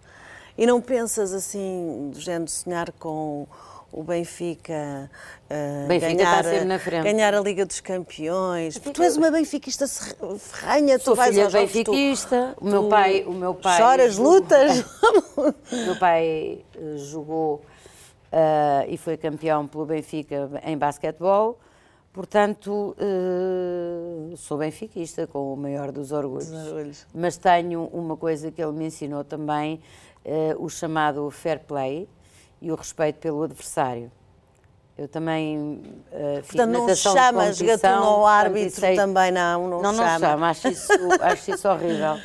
E 0.56 0.64
não 0.64 0.80
pensas 0.80 1.34
assim, 1.34 2.10
do 2.10 2.20
género 2.20 2.50
sonhar 2.50 2.90
com 2.92 3.46
o 3.94 4.02
Benfica, 4.02 5.08
uh, 5.48 5.86
Benfica 5.86 6.14
ganhar, 6.14 7.04
ganhar 7.04 7.34
a 7.34 7.40
Liga 7.40 7.64
dos 7.64 7.80
Campeões. 7.80 8.74
Benfica... 8.74 8.92
Tu 8.92 9.02
és 9.04 9.16
uma 9.16 9.30
benfiquista 9.30 9.86
ferranha, 9.86 10.98
tu 10.98 11.14
vais 11.14 11.32
filha 11.32 11.48
benfiquista. 11.48 12.56
Tu... 12.58 12.64
O 12.64 12.68
meu 12.68 12.88
pai, 12.88 13.24
o 13.24 13.32
meu 13.32 13.54
pai 13.54 13.78
choras, 13.78 14.14
jogou... 14.14 14.32
lutas. 14.32 14.84
o 15.38 15.76
meu 15.84 15.96
pai 15.96 16.64
uh, 16.76 16.98
jogou 16.98 17.62
uh, 18.32 18.88
e 18.88 18.96
foi 18.96 19.16
campeão 19.16 19.68
pelo 19.68 19.86
Benfica 19.86 20.50
em 20.64 20.76
basquetebol. 20.76 21.60
Portanto, 22.12 22.94
sou 24.36 24.56
benfiquista 24.56 25.26
com 25.26 25.52
o 25.52 25.56
maior 25.56 25.90
dos 25.90 26.12
orgulhos. 26.12 26.48
dos 26.48 26.66
orgulhos. 26.68 27.06
Mas 27.12 27.36
tenho 27.36 27.86
uma 27.92 28.16
coisa 28.16 28.52
que 28.52 28.62
ele 28.62 28.70
me 28.70 28.86
ensinou 28.86 29.24
também, 29.24 29.80
o 30.56 30.68
chamado 30.68 31.28
fair 31.32 31.58
play 31.58 32.08
e 32.64 32.72
o 32.72 32.74
respeito 32.74 33.18
pelo 33.18 33.42
adversário. 33.42 34.10
Eu 34.96 35.06
também 35.06 35.58
uh, 35.58 36.42
fiz 36.42 36.56
Portanto, 36.56 36.70
não 36.70 36.94
chamas 36.94 37.60
gatuno 37.60 38.04
ao 38.04 38.26
árbitro 38.26 38.80
também, 38.96 39.30
não, 39.30 39.68
não, 39.68 39.82
não 39.82 39.94
chama. 39.94 40.18
Não, 40.18 40.18
chama, 40.18 40.48
acho 40.48 40.68
isso, 40.68 40.92
acho 41.20 41.50
isso 41.50 41.68
horrível. 41.68 42.16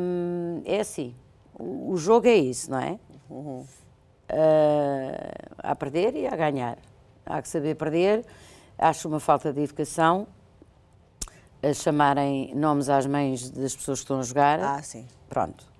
Um, 0.00 0.62
é 0.64 0.80
assim, 0.80 1.14
o, 1.58 1.92
o, 1.92 1.96
jogo 1.96 2.28
é 2.28 2.34
isso, 2.36 2.70
não 2.70 2.78
é? 2.78 2.98
Uhum. 3.28 3.60
Uh, 3.60 3.66
há 5.58 5.72
a 5.72 5.74
perder 5.74 6.14
e 6.14 6.26
a 6.28 6.36
ganhar. 6.36 6.78
Há 7.26 7.42
que 7.42 7.48
saber 7.48 7.74
perder. 7.74 8.24
Acho 8.78 9.08
uma 9.08 9.20
falta 9.20 9.52
de 9.52 9.62
educação 9.62 10.28
a 11.62 11.72
chamarem 11.72 12.54
nomes 12.54 12.88
às 12.88 13.06
mães 13.06 13.50
das 13.50 13.74
pessoas 13.74 13.98
que 14.00 14.04
estão 14.04 14.20
a 14.20 14.22
jogar. 14.22 14.60
Ah, 14.60 14.82
sim. 14.82 15.06
Pronto 15.28 15.74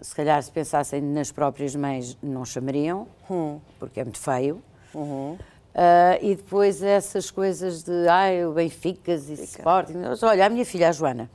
se 0.00 0.14
calhar 0.14 0.42
se 0.42 0.50
pensassem 0.50 1.00
nas 1.00 1.32
próprias 1.32 1.74
mães 1.74 2.16
não 2.22 2.44
chamariam, 2.44 3.06
hum. 3.30 3.58
porque 3.78 4.00
é 4.00 4.04
muito 4.04 4.18
feio. 4.18 4.62
Uhum. 4.94 5.32
Uh, 5.76 6.16
e 6.22 6.34
depois 6.34 6.82
essas 6.82 7.30
coisas 7.30 7.82
de 7.82 8.08
ai, 8.08 8.46
o 8.46 8.52
Benficas 8.52 9.28
e 9.28 9.36
Fica. 9.36 9.58
Sporting. 9.58 9.98
Olha, 10.22 10.46
a 10.46 10.48
minha 10.48 10.64
filha, 10.64 10.88
a 10.88 10.92
Joana. 10.92 11.30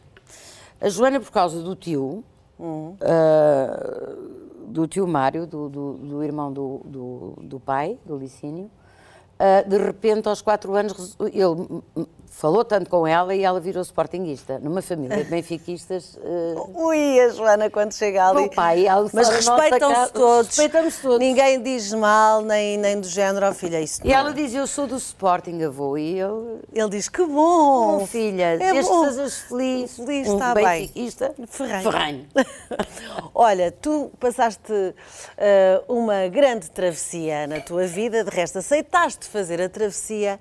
A 0.80 0.89
Joana, 0.89 1.20
por 1.20 1.32
causa 1.32 1.62
do 1.62 1.75
tio, 1.75 2.24
uhum. 2.58 2.96
uh, 2.96 4.65
do 4.65 4.88
tio 4.88 5.08
Mário, 5.08 5.46
do, 5.46 5.70
do, 5.70 5.94
do 5.94 6.24
irmão 6.24 6.51
do, 6.51 6.82
do, 6.86 7.34
do, 7.39 7.60
pai, 7.60 8.00
do 8.03 8.18
Licínio, 8.18 8.65
uh, 8.65 9.70
de 9.70 9.77
repente, 9.77 10.27
aos 10.27 10.41
quatro 10.41 10.74
anos, 10.74 11.15
ele 11.20 11.84
falou 12.31 12.63
tanto 12.63 12.89
com 12.89 13.05
ela 13.05 13.35
e 13.35 13.43
ela 13.43 13.59
virou 13.59 13.83
sportinguista, 13.83 14.57
numa 14.57 14.81
família 14.81 15.23
de 15.23 15.25
benfiquistas. 15.29 16.15
Uh... 16.15 16.88
Ui, 16.88 17.19
a 17.19 17.29
Joana 17.29 17.69
quando 17.69 17.93
chega 17.93 18.29
ali. 18.29 18.41
Meu 18.41 18.50
pai, 18.50 18.85
Mas 19.13 19.29
respeitam-se 19.29 20.13
todos. 20.13 20.47
Respeitamos 20.47 20.95
todos. 20.97 21.19
Ninguém 21.19 21.61
diz 21.61 21.93
mal, 21.93 22.41
nem, 22.41 22.77
nem 22.77 23.00
do 23.00 23.07
género, 23.07 23.50
oh, 23.50 23.53
filha, 23.53 23.81
isso 23.81 24.01
E 24.03 24.09
não. 24.09 24.15
ela 24.15 24.33
diz, 24.33 24.53
eu 24.55 24.65
sou 24.65 24.88
do 24.88 24.95
Sporting, 24.95 25.61
avô, 25.61 25.97
e 25.97 26.17
eu... 26.17 26.61
Ele 26.73 26.89
diz, 26.89 27.09
que 27.09 27.23
bom. 27.25 28.07
Filha, 28.07 28.53
é 28.53 28.57
desde 28.57 28.89
bom. 28.89 29.03
que 29.03 29.09
sejas 29.09 29.38
feliz. 29.39 29.95
Feliz, 29.97 30.27
um 30.29 30.33
está 30.33 30.53
benfiquista, 30.55 31.35
bem. 31.38 31.47
Ferranho. 31.47 31.83
Ferranho. 31.83 32.27
Olha, 33.35 33.71
tu 33.71 34.09
passaste 34.19 34.71
uh, 34.71 35.93
uma 35.93 36.27
grande 36.29 36.71
travessia 36.71 37.45
na 37.45 37.59
tua 37.59 37.85
vida, 37.85 38.23
de 38.23 38.29
resto 38.29 38.57
aceitaste 38.57 39.27
fazer 39.27 39.61
a 39.61 39.67
travessia 39.67 40.39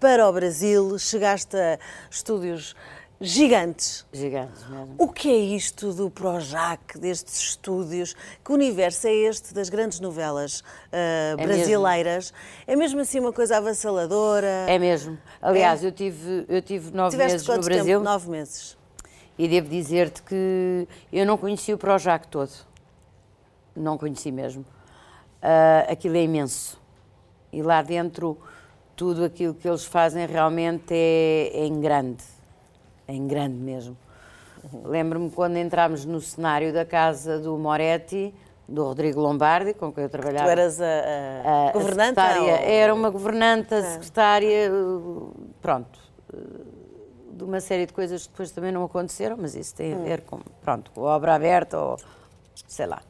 para 0.00 0.26
o 0.26 0.32
Brasil, 0.32 0.98
chegaste 0.98 1.54
a 1.56 1.78
estúdios 2.10 2.74
gigantes. 3.20 4.06
Gigantes 4.10 4.66
mesmo. 4.66 4.94
O 4.96 5.08
que 5.08 5.30
é 5.30 5.36
isto 5.36 5.92
do 5.92 6.10
Projac, 6.10 6.98
destes 6.98 7.38
estúdios? 7.38 8.16
Que 8.42 8.50
universo 8.50 9.06
é 9.06 9.12
este 9.12 9.52
das 9.52 9.68
grandes 9.68 10.00
novelas 10.00 10.60
uh, 10.60 10.64
é 10.92 11.36
brasileiras? 11.36 12.32
Mesmo. 12.32 12.64
É 12.66 12.76
mesmo 12.76 13.00
assim 13.00 13.20
uma 13.20 13.32
coisa 13.32 13.58
avassaladora? 13.58 14.64
É 14.66 14.78
mesmo. 14.78 15.18
Aliás, 15.42 15.84
é. 15.84 15.88
eu 15.88 15.92
tive, 15.92 16.46
eu 16.48 16.62
tive 16.62 16.90
nove 16.96 17.10
Tiveste 17.10 17.32
meses 17.32 17.46
no 17.46 17.62
Brasil. 17.62 17.98
Tempo? 17.98 18.04
Nove 18.04 18.30
meses. 18.30 18.78
E 19.38 19.48
devo 19.48 19.68
dizer-te 19.68 20.22
que 20.22 20.88
eu 21.12 21.26
não 21.26 21.36
conheci 21.36 21.74
o 21.74 21.78
Projac 21.78 22.26
todo. 22.28 22.52
Não 23.76 23.98
conheci 23.98 24.32
mesmo. 24.32 24.62
Uh, 24.62 25.92
aquilo 25.92 26.16
é 26.16 26.22
imenso. 26.22 26.80
E 27.52 27.62
lá 27.62 27.82
dentro 27.82 28.38
tudo 29.00 29.24
aquilo 29.24 29.54
que 29.54 29.66
eles 29.66 29.82
fazem 29.82 30.26
realmente 30.26 30.92
é, 30.92 31.50
é 31.54 31.64
em 31.64 31.80
grande, 31.80 32.22
é 33.08 33.14
em 33.14 33.26
grande 33.26 33.54
mesmo. 33.56 33.96
Lembro-me 34.84 35.30
quando 35.30 35.56
entramos 35.56 36.04
no 36.04 36.20
cenário 36.20 36.70
da 36.70 36.84
casa 36.84 37.38
do 37.38 37.56
Moretti, 37.56 38.34
do 38.68 38.84
Rodrigo 38.84 39.18
Lombardi, 39.18 39.72
com 39.72 39.90
quem 39.90 40.04
eu 40.04 40.10
trabalhava. 40.10 40.44
Tu 40.44 40.50
eras 40.50 40.78
a, 40.82 40.84
a, 40.84 41.68
a 41.70 41.72
governanta? 41.72 42.20
secretária, 42.20 42.52
ou-. 42.52 42.70
Era 42.70 42.94
uma 42.94 43.08
governanta, 43.08 43.82
secretária, 43.82 44.70
uh, 44.70 45.34
pronto, 45.62 45.98
de 47.32 47.42
uma 47.42 47.58
série 47.58 47.86
de 47.86 47.94
coisas 47.94 48.24
que 48.26 48.32
depois 48.32 48.50
também 48.50 48.70
não 48.70 48.84
aconteceram, 48.84 49.38
mas 49.40 49.54
isso 49.54 49.74
tem 49.74 49.94
a 49.94 49.96
Hum. 49.96 50.04
ver 50.04 50.20
com, 50.24 50.40
pronto, 50.60 50.90
com 50.90 51.06
a 51.08 51.16
obra 51.16 51.34
aberta 51.36 51.78
ou 51.80 51.96
sei 52.68 52.84
lá. 52.84 53.00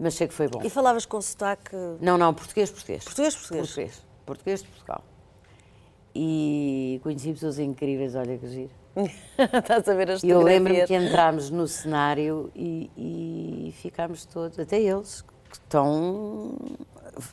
Mas 0.00 0.14
sei 0.14 0.26
que 0.28 0.32
foi 0.32 0.48
bom. 0.48 0.62
E 0.64 0.70
falavas 0.70 1.04
com 1.04 1.20
sotaque 1.20 1.76
Não, 2.00 2.16
não, 2.16 2.32
português, 2.32 2.70
português. 2.70 3.04
português, 3.04 3.36
português? 3.36 3.66
Português. 3.66 4.13
Português 4.24 4.62
de 4.62 4.68
Portugal. 4.68 5.04
E 6.14 7.00
conheci 7.02 7.32
pessoas 7.32 7.58
incríveis, 7.58 8.14
olha 8.14 8.38
que 8.38 8.46
giro. 8.46 8.70
Estás 9.36 9.88
a 9.88 9.94
ver 9.94 10.12
as 10.12 10.22
E 10.22 10.30
eu 10.30 10.40
lembro-me 10.40 10.86
que 10.86 10.94
entrámos 10.94 11.50
no 11.50 11.66
cenário 11.66 12.50
e, 12.54 12.90
e 12.96 13.72
ficámos 13.72 14.24
todos, 14.24 14.58
até 14.58 14.80
eles, 14.80 15.22
que 15.22 15.54
estão 15.54 16.56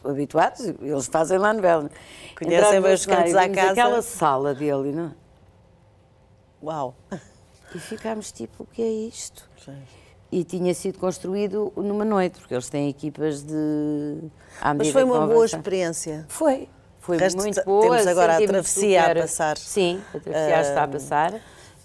habituados, 0.04 0.62
eles 0.62 1.08
fazem 1.08 1.38
lá 1.38 1.54
novela. 1.54 1.90
Conhecem 2.36 2.58
Entrámos 2.58 2.82
bem 2.82 2.90
no 2.90 2.96
os 2.96 3.06
cantos 3.06 3.36
à 3.36 3.50
casa. 3.50 3.72
aquela 3.72 4.02
sala 4.02 4.56
dele, 4.56 4.92
não? 4.92 5.06
é? 5.06 5.12
Uau! 6.64 6.96
E 7.74 7.80
ficámos 7.80 8.32
tipo, 8.32 8.64
o 8.64 8.66
que 8.66 8.82
é 8.82 8.92
isto? 8.92 9.50
E 10.32 10.44
tinha 10.44 10.74
sido 10.74 10.98
construído 10.98 11.72
numa 11.76 12.06
noite, 12.06 12.40
porque 12.40 12.54
eles 12.54 12.70
têm 12.70 12.90
equipas 12.90 13.44
de. 13.44 14.20
Mas 14.78 14.90
foi 14.90 15.04
uma 15.04 15.28
boa 15.28 15.46
experiência. 15.46 16.26
Foi. 16.28 16.70
Foi 17.20 17.30
muito 17.42 17.64
boa. 17.66 17.82
temos 17.82 18.08
agora 18.08 18.38
a 18.38 18.48
travessia 18.48 19.00
a 19.02 19.08
super- 19.08 19.22
passar. 19.22 19.58
Sim, 19.58 20.02
a 20.14 20.20
travessia 20.20 20.62
está 20.62 20.84
a 20.84 20.88
passar. 20.88 21.34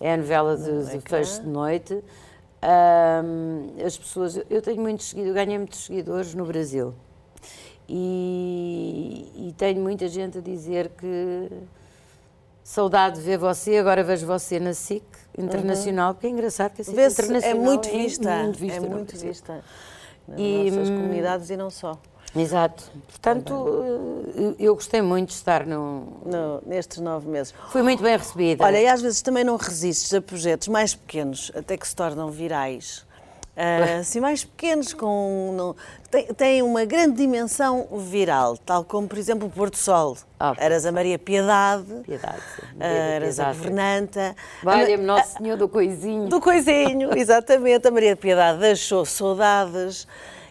É 0.00 0.12
a 0.12 0.16
novela 0.16 0.56
de, 0.56 0.64
de 0.90 0.97
ecrã. 0.97 1.18
fecho 1.18 1.40
de 1.42 1.49
noite. 1.49 2.04
Ahm, 2.62 3.68
as 3.85 3.97
pessoas, 3.97 4.40
eu 4.50 4.61
tenho 4.62 4.80
muitos 4.80 5.09
seguidores, 5.11 5.35
ganhei 5.35 5.59
muitos 5.59 5.85
seguidores 5.85 6.35
no 6.35 6.45
Brasil. 6.45 6.95
E, 7.88 9.30
e 9.49 9.52
tenho 9.56 9.80
muita 9.80 10.09
gente 10.09 10.38
a 10.38 10.40
dizer 10.40 10.90
que 10.99 11.49
saudade 12.62 13.16
de 13.16 13.23
ver 13.23 13.38
você, 13.38 13.76
agora 13.76 14.02
vejo 14.02 14.26
você 14.26 14.59
na 14.59 14.75
SIC 14.75 15.04
Internacional, 15.38 16.14
porque 16.14 16.26
é 16.26 16.30
engraçado 16.30 16.73
que 16.75 16.83
a 16.83 16.85
SIC 16.85 16.95
Uhum. 16.97 17.00
É 17.02 17.06
Internacional 17.09 17.62
muito 17.62 17.88
vista. 17.90 18.37
muito 18.42 18.59
vista 18.59 18.76
é 18.76 18.88
muito 18.88 19.16
vista. 19.16 19.64
Nas 20.26 20.40
E, 20.40 20.71
nossas 20.71 20.90
hum, 20.90 20.97
comunidades 20.97 21.50
e 21.50 21.56
não 21.56 21.71
só. 21.71 21.97
Exato. 22.37 22.85
Portanto, 23.09 23.52
eu- 24.37 24.55
eu 24.59 24.75
gostei 24.75 25.00
muito 25.02 25.28
de 25.28 25.35
estar 25.35 25.64
no. 25.66 26.21
No- 26.25 26.62
nestes 26.66 26.99
nove 26.99 27.28
meses. 27.28 27.55
Fui 27.71 27.83
muito 27.83 28.02
bem 28.02 28.16
recebida. 28.16 28.64
Olha, 28.64 28.81
e 28.81 28.87
às 28.87 29.00
vezes 29.00 29.23
também 29.23 29.43
não 29.45 29.57
resistes 29.57 30.12
a 30.12 30.21
projetos 30.21 30.69
mais 30.69 30.95
pequenos, 30.95 31.50
até 31.55 31.76
que 31.76 31.87
se 31.88 31.97
tornam 31.97 32.31
virais. 32.31 33.05
Ah, 33.57 33.57
assim, 34.00 34.21
mais 34.21 34.45
pequenos, 34.45 34.93
com, 34.93 35.55
não, 35.57 35.75
têm, 36.11 36.26
têm 36.35 36.62
uma 36.62 36.85
grande 36.85 37.16
dimensão 37.16 37.87
viral, 37.93 38.59
tal 38.59 38.85
como, 38.85 39.09
por 39.09 39.16
exemplo, 39.16 39.49
o 39.49 39.50
Porto 39.50 39.78
Sol. 39.78 40.14
Ah, 40.38 40.55
Eras 40.59 40.85
a 40.85 40.93
Maria 40.93 41.19
Piedade, 41.19 41.87
Piedade, 42.05 42.43
ah, 42.78 42.85
eras 42.87 43.40
a 43.40 43.45
Piedade. 43.45 43.59
governanta. 43.59 44.37
Valha-me 44.62 45.05
A- 45.05 45.07
Nosso 45.07 45.38
Senhor 45.38 45.57
do 45.57 45.71
Coisinho. 45.71 46.28
Do 46.28 46.38
coisinho, 46.38 47.09
exatamente. 47.16 47.88
A 47.88 47.90
Maria 47.90 48.14
de 48.14 48.21
Piedade 48.21 48.59
deixou 48.59 49.07
saudades. 49.07 50.07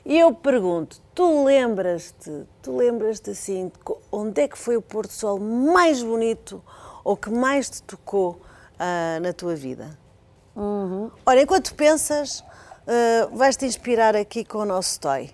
E 0.07 0.19
eu 0.19 0.31
pergunto, 0.31 1.01
tu 1.15 1.43
lembras-te, 1.43 2.43
tu 2.61 2.77
lembras-te 2.77 3.31
assim, 3.31 3.71
onde 4.11 4.43
é 4.43 4.47
que 4.47 4.55
foi 4.55 4.77
o 4.77 4.81
Porto 4.81 5.11
Sol 5.11 5.39
mais 5.39 6.03
bonito 6.03 6.61
ou 7.03 7.17
que 7.17 7.31
mais 7.31 7.71
te 7.71 7.81
tocou 7.81 8.39
ah, 8.77 9.19
na 9.19 9.33
tua 9.33 9.55
vida? 9.55 9.97
Olha, 11.25 11.41
enquanto 11.41 11.73
pensas, 11.73 12.43
ah, 12.85 13.27
vais-te 13.33 13.65
inspirar 13.65 14.15
aqui 14.15 14.45
com 14.45 14.59
o 14.59 14.65
nosso 14.65 14.99
Toy. 14.99 15.31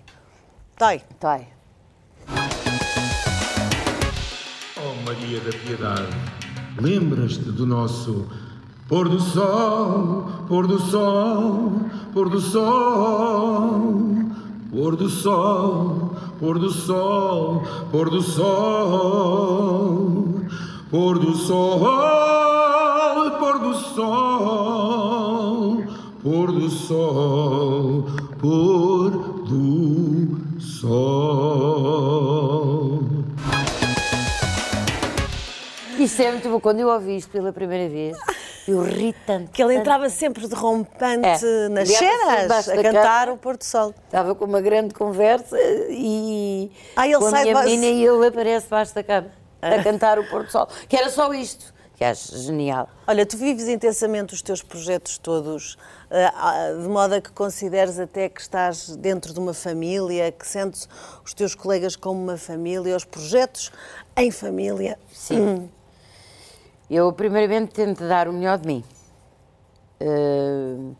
Toy, 0.78 1.02
Vai. 1.20 1.48
Oh 4.78 4.94
Maria 5.04 5.38
da 5.40 5.50
Piedade, 5.50 6.16
lembras-te 6.80 7.44
do 7.44 7.66
nosso 7.66 8.26
pôr 8.88 9.06
do 9.10 9.20
sol, 9.20 10.46
pôr 10.48 10.66
do 10.66 10.78
sol, 10.78 11.72
pôr 12.14 12.30
do 12.30 12.40
sol, 12.40 14.31
pôr 14.72 14.96
do 14.96 15.08
sol, 15.10 16.16
pôr 16.40 16.58
do 16.58 16.70
sol, 16.70 17.62
pôr 17.92 18.08
do 18.08 18.22
sol, 18.22 20.00
pôr 20.90 21.18
do 21.18 21.36
sol, 21.36 21.78
pôr 23.38 23.58
do 23.58 23.74
sol, 23.74 24.24
pôr 26.22 26.52
do 26.52 26.70
sol, 26.70 28.06
pôr 28.40 29.10
do 29.46 30.38
sol. 30.58 31.41
Isso 36.02 36.20
é 36.22 36.32
muito 36.32 36.48
bom. 36.48 36.60
Quando 36.60 36.80
eu 36.80 36.88
ouvi 36.88 37.16
isto 37.16 37.30
pela 37.30 37.52
primeira 37.52 37.88
vez, 37.88 38.16
eu 38.66 38.82
ri 38.82 39.14
tanto. 39.26 39.50
que 39.52 39.62
ele 39.62 39.74
entrava 39.76 40.08
sempre 40.10 40.46
de 40.48 40.54
rompante 40.54 41.44
É, 41.46 41.68
nas 41.68 41.88
cenas 41.88 42.68
a 42.68 42.82
cantar 42.82 43.28
o 43.28 43.36
Porto 43.36 43.64
Sol. 43.64 43.94
Estava 44.06 44.34
com 44.34 44.44
uma 44.44 44.60
grande 44.60 44.94
conversa 44.94 45.56
e 45.90 46.70
Ah, 46.96 47.06
ele 47.06 47.18
com 47.18 47.26
a 47.26 47.30
sai 47.30 47.44
minha 47.44 47.62
menina 47.62 47.86
e 47.86 48.04
ele 48.04 48.26
aparece 48.26 48.64
debaixo 48.66 48.94
da 48.94 49.02
cama 49.04 49.30
a 49.60 49.82
cantar 49.82 50.18
o 50.18 50.28
Porto 50.28 50.50
Sol. 50.50 50.68
Que 50.88 50.96
era 50.96 51.08
só 51.08 51.32
isto, 51.32 51.72
que 51.94 52.04
acho 52.04 52.36
genial. 52.36 52.88
Olha, 53.06 53.24
tu 53.24 53.36
vives 53.36 53.68
intensamente 53.68 54.34
os 54.34 54.42
teus 54.42 54.60
projetos 54.60 55.18
todos, 55.18 55.78
ah, 56.10 56.32
ah, 56.34 56.82
de 56.82 56.88
modo 56.88 57.14
a 57.14 57.20
que 57.20 57.30
consideres 57.30 57.96
até 58.00 58.28
que 58.28 58.40
estás 58.40 58.96
dentro 58.96 59.32
de 59.32 59.38
uma 59.38 59.54
família, 59.54 60.32
que 60.32 60.46
sentes 60.46 60.88
os 61.24 61.32
teus 61.32 61.54
colegas 61.54 61.94
como 61.94 62.20
uma 62.20 62.36
família, 62.36 62.96
os 62.96 63.04
projetos 63.04 63.70
em 64.16 64.32
família. 64.32 64.98
Sim. 65.12 65.70
Eu, 66.94 67.10
primeiramente, 67.10 67.72
tento 67.72 68.06
dar 68.06 68.28
o 68.28 68.34
melhor 68.34 68.58
de 68.58 68.66
mim. 68.66 68.84
Uh, 69.98 70.94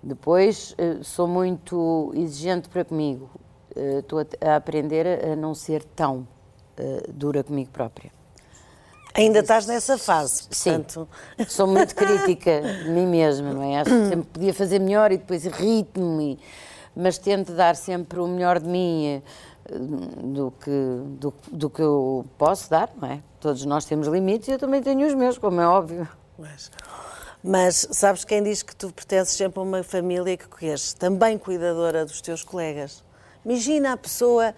depois, 0.00 0.70
uh, 0.78 1.02
sou 1.02 1.26
muito 1.26 2.12
exigente 2.14 2.68
para 2.68 2.84
comigo. 2.84 3.28
Uh, 3.74 3.98
Estou 3.98 4.20
a, 4.20 4.52
a 4.52 4.54
aprender 4.54 5.04
a, 5.04 5.32
a 5.32 5.36
não 5.36 5.52
ser 5.52 5.82
tão 5.82 6.18
uh, 6.78 7.12
dura 7.12 7.42
comigo 7.42 7.72
própria. 7.72 8.12
Ainda 9.14 9.40
estás 9.40 9.66
nessa 9.66 9.98
fase, 9.98 10.44
Sim. 10.48 10.74
portanto. 10.74 11.08
Sou 11.48 11.66
muito 11.66 11.96
crítica 11.96 12.60
de 12.84 12.88
mim 12.88 13.06
mesma, 13.06 13.52
não 13.52 13.64
é? 13.64 13.80
Acho 13.80 13.90
que 13.90 14.08
sempre 14.08 14.28
podia 14.32 14.54
fazer 14.54 14.78
melhor 14.78 15.10
e 15.10 15.16
depois 15.16 15.44
irrito-me. 15.44 16.38
Mas 16.94 17.18
tento 17.18 17.52
dar 17.52 17.74
sempre 17.74 18.20
o 18.20 18.28
melhor 18.28 18.60
de 18.60 18.68
mim 18.68 19.06
eh, 19.06 19.22
do 19.68 20.52
que, 20.52 20.70
do, 21.18 21.34
do 21.50 21.70
que 21.70 21.82
eu 21.82 22.24
posso 22.38 22.70
dar, 22.70 22.90
não 23.00 23.08
é? 23.08 23.22
Todos 23.40 23.64
nós 23.64 23.84
temos 23.84 24.06
limites 24.08 24.48
e 24.48 24.52
eu 24.52 24.58
também 24.58 24.82
tenho 24.82 25.06
os 25.06 25.14
meus, 25.14 25.38
como 25.38 25.60
é 25.60 25.66
óbvio. 25.66 26.08
Mas, 26.38 26.70
mas 27.42 27.88
sabes 27.90 28.24
quem 28.24 28.42
diz 28.42 28.62
que 28.62 28.74
tu 28.74 28.92
pertences 28.92 29.36
sempre 29.36 29.58
a 29.58 29.62
uma 29.62 29.82
família 29.82 30.36
que 30.36 30.66
és 30.66 30.92
também 30.92 31.38
cuidadora 31.38 32.04
dos 32.04 32.20
teus 32.20 32.44
colegas? 32.44 33.04
Imagina 33.44 33.92
a 33.92 33.96
pessoa, 33.96 34.54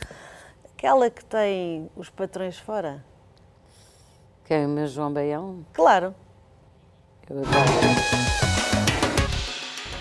aquela 0.75 1.11
que 1.11 1.25
tem 1.25 1.91
os 1.97 2.09
patrões 2.09 2.59
fora. 2.59 3.05
Quem 4.45 4.63
é 4.63 4.67
o 4.67 4.69
meu 4.71 4.87
João 4.87 5.13
Baião? 5.13 5.65
Claro. 5.75 6.15
Eu 7.29 7.41
adoro. 7.41 8.49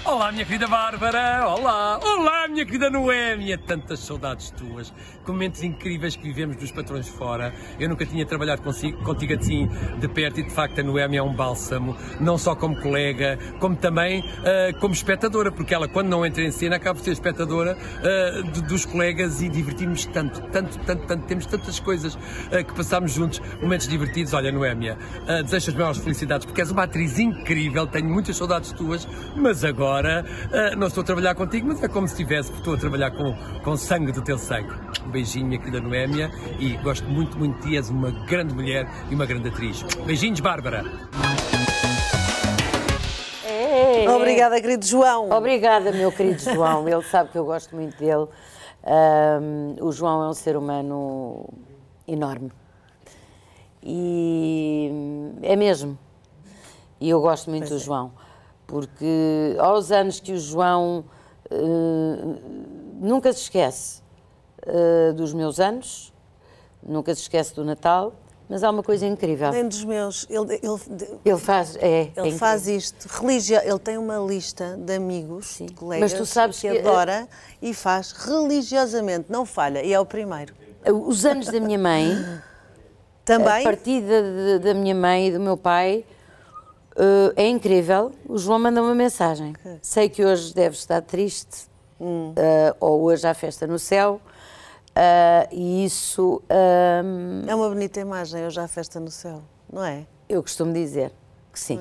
Olá, 0.06 0.32
minha 0.32 0.46
querida 0.46 0.67
Bárbara! 0.67 1.46
Olá! 1.50 2.00
Olá, 2.02 2.37
minha 2.58 2.65
querida 2.65 2.89
Noémia! 2.89 3.56
Tantas 3.56 4.00
saudades 4.00 4.50
tuas, 4.50 4.91
momentos 5.28 5.62
incríveis 5.62 6.15
que 6.15 6.24
vivemos 6.24 6.56
dos 6.56 6.72
patrões 6.72 7.08
fora. 7.08 7.54
Eu 7.80 7.88
nunca 7.88 8.04
tinha 8.04 8.26
trabalhado 8.26 8.63
consigo, 8.63 8.98
contigo 9.04 9.36
assim 9.36 9.70
de 10.00 10.08
perto 10.08 10.39
e 10.39 10.43
de 10.43 10.50
facto 10.50 10.80
a 10.80 10.84
Noémia 10.84 11.20
é 11.20 11.22
um 11.22 11.36
bálsamo, 11.36 11.96
não 12.20 12.36
só 12.36 12.56
como 12.56 12.76
colega, 12.82 13.38
como 13.60 13.76
também 13.76 14.24
ah, 14.39 14.74
como 14.80 14.91
espectadora, 14.91 15.52
porque 15.52 15.72
ela, 15.72 15.88
quando 15.88 16.08
não 16.08 16.26
entra 16.26 16.41
em 16.43 16.50
cena, 16.50 16.78
acaba 16.78 16.98
por 16.98 17.06
ser 17.06 17.12
espectadora 17.12 17.78
ah, 17.78 18.41
de- 18.41 18.63
dos 18.63 18.86
colegas 18.86 19.39
e 19.39 19.50
divertimos 19.50 20.06
tanto, 20.06 20.41
tanto, 20.50 20.80
tanto, 20.80 21.06
tanto. 21.06 21.28
Temos 21.28 21.46
tantas 21.46 21.80
coisas 21.80 22.17
ah, 22.52 22.63
que 22.63 22.74
passámos 22.74 23.12
juntos, 23.12 23.39
momentos 23.62 23.88
divertidos. 23.88 24.34
Olha, 24.34 24.52
Noémia, 24.52 24.98
ah, 25.28 25.43
desejo 25.43 25.70
as 25.70 25.76
maiores 25.76 25.98
felicidades, 26.00 26.43
porque 26.48 26.62
és 26.62 26.72
uma 26.72 26.86
atriz 26.86 27.20
incrível, 27.20 27.86
tenho 27.86 28.10
muitas 28.10 28.36
saudades 28.36 28.72
tuas, 28.72 29.08
mas 29.36 29.63
agora 29.63 30.26
não 30.76 30.88
estou 30.88 31.02
a 31.02 31.06
trabalhar 31.06 31.36
contigo, 31.36 31.67
mas 31.67 31.84
é 31.84 31.88
como 31.88 32.08
se 32.08 32.13
estivesse, 32.13 32.47
porque 32.52 32.62
estou 32.62 32.76
a 32.76 32.78
trabalhar 32.78 33.12
com, 33.12 33.36
com 33.64 33.78
sangue 33.78 34.12
do 34.12 34.22
teu 34.22 34.38
sangue. 34.38 34.74
Um 35.06 35.10
beijinho, 35.10 35.46
minha 35.48 35.60
querida 35.60 35.80
Noémia, 35.80 36.32
e 36.60 36.78
gosto 36.78 37.06
muito, 37.08 37.38
muito 37.38 37.58
de 37.62 37.70
ti, 37.70 37.76
és 37.78 37.90
uma 37.90 38.12
grande 38.26 38.54
mulher 38.54 38.88
e 39.10 39.16
uma 39.16 39.26
grande 39.26 39.50
atriz. 39.50 39.84
Beijinhos, 40.06 40.40
Bárbara! 40.40 40.84
Obrigada, 44.16 44.60
querido 44.62 44.86
João. 44.86 45.30
Obrigada, 45.32 45.92
meu 45.92 46.12
querido 46.12 46.42
João. 46.42 46.88
Ele 46.88 47.02
sabe 47.04 47.32
que 47.32 47.38
eu 47.38 47.46
gosto 47.46 47.76
muito 47.76 47.98
dele. 47.98 48.28
Ahm, 48.84 49.76
o 49.82 49.92
João 49.92 50.24
é 50.24 50.30
um 50.30 50.34
ser 50.34 50.56
humano 50.56 51.48
enorme. 52.08 52.52
E 53.84 54.92
é 55.42 55.56
mesmo. 55.56 55.98
E 57.00 57.10
eu 57.10 57.22
gosto 57.22 57.50
muito 57.50 57.70
do 57.70 57.80
João. 57.80 58.12
Porque 58.66 59.56
aos 59.60 59.92
anos 59.92 60.20
que 60.20 60.34
o 60.34 60.40
João 60.40 61.06
nunca 63.00 63.32
se 63.34 63.42
esquece 63.42 64.02
uh, 64.66 65.14
dos 65.14 65.34
meus 65.34 65.60
anos, 65.60 66.14
nunca 66.82 67.14
se 67.14 67.22
esquece 67.22 67.54
do 67.56 67.64
Natal, 67.64 68.14
mas 68.50 68.64
há 68.64 68.70
uma 68.70 68.82
coisa 68.84 69.06
incrível. 69.06 69.52
Nem 69.52 69.68
dos 69.68 69.84
meus. 69.84 70.26
Ele, 70.30 70.54
ele, 70.56 71.20
ele 71.26 71.38
faz, 71.38 71.76
é, 71.78 72.12
ele 72.16 72.30
é 72.30 72.32
faz 72.32 72.68
isto. 72.68 73.08
Religio, 73.20 73.60
ele 73.62 73.80
tem 73.80 73.98
uma 73.98 74.18
lista 74.20 74.78
de 74.78 74.96
amigos, 74.96 75.48
Sim. 75.48 75.66
de 75.66 75.74
colegas 75.74 76.12
Mas 76.14 76.20
tu 76.20 76.26
sabes 76.26 76.60
que, 76.60 76.70
que- 76.72 76.80
adora 76.80 77.28
e 77.62 77.74
faz 77.74 78.14
religiosamente, 78.14 79.26
não 79.30 79.46
falha. 79.46 79.84
E 79.84 79.92
é 79.92 80.00
o 80.00 80.06
primeiro. 80.06 80.54
Os 81.06 81.26
anos 81.26 81.48
da 81.48 81.60
minha 81.60 81.78
mãe, 81.78 82.14
a 82.14 82.42
Também. 83.26 83.64
partida 83.64 84.24
de- 84.24 84.60
da 84.60 84.74
minha 84.74 84.96
mãe 84.96 85.28
e 85.28 85.32
do 85.32 85.40
meu 85.42 85.58
pai, 85.58 86.06
uh, 86.98 87.34
é 87.36 87.48
incrível. 87.48 88.12
O 88.28 88.38
João 88.38 88.60
manda 88.60 88.82
uma 88.82 88.96
mensagem. 88.96 89.54
Sei 89.82 90.10
que 90.10 90.26
hoje 90.26 90.54
deves 90.54 90.80
estar 90.80 91.02
triste, 91.02 91.68
Hum. 92.00 92.30
uh, 92.32 92.76
ou 92.80 93.02
hoje 93.04 93.28
há 93.28 93.34
festa 93.34 93.66
no 93.66 93.80
céu, 93.80 94.22
uh, 94.92 95.48
e 95.52 95.84
isso 95.84 96.44
um, 96.48 97.50
É 97.50 97.56
uma 97.56 97.70
bonita 97.70 98.00
imagem, 98.00 98.46
hoje 98.46 98.60
há 98.60 98.68
festa 98.68 99.00
no 99.00 99.10
céu, 99.10 99.42
não 99.72 99.84
é? 99.84 100.06
eu 100.30 100.44
costumo 100.44 100.72
dizer 100.72 101.12
que 101.52 101.60
sim, 101.60 101.80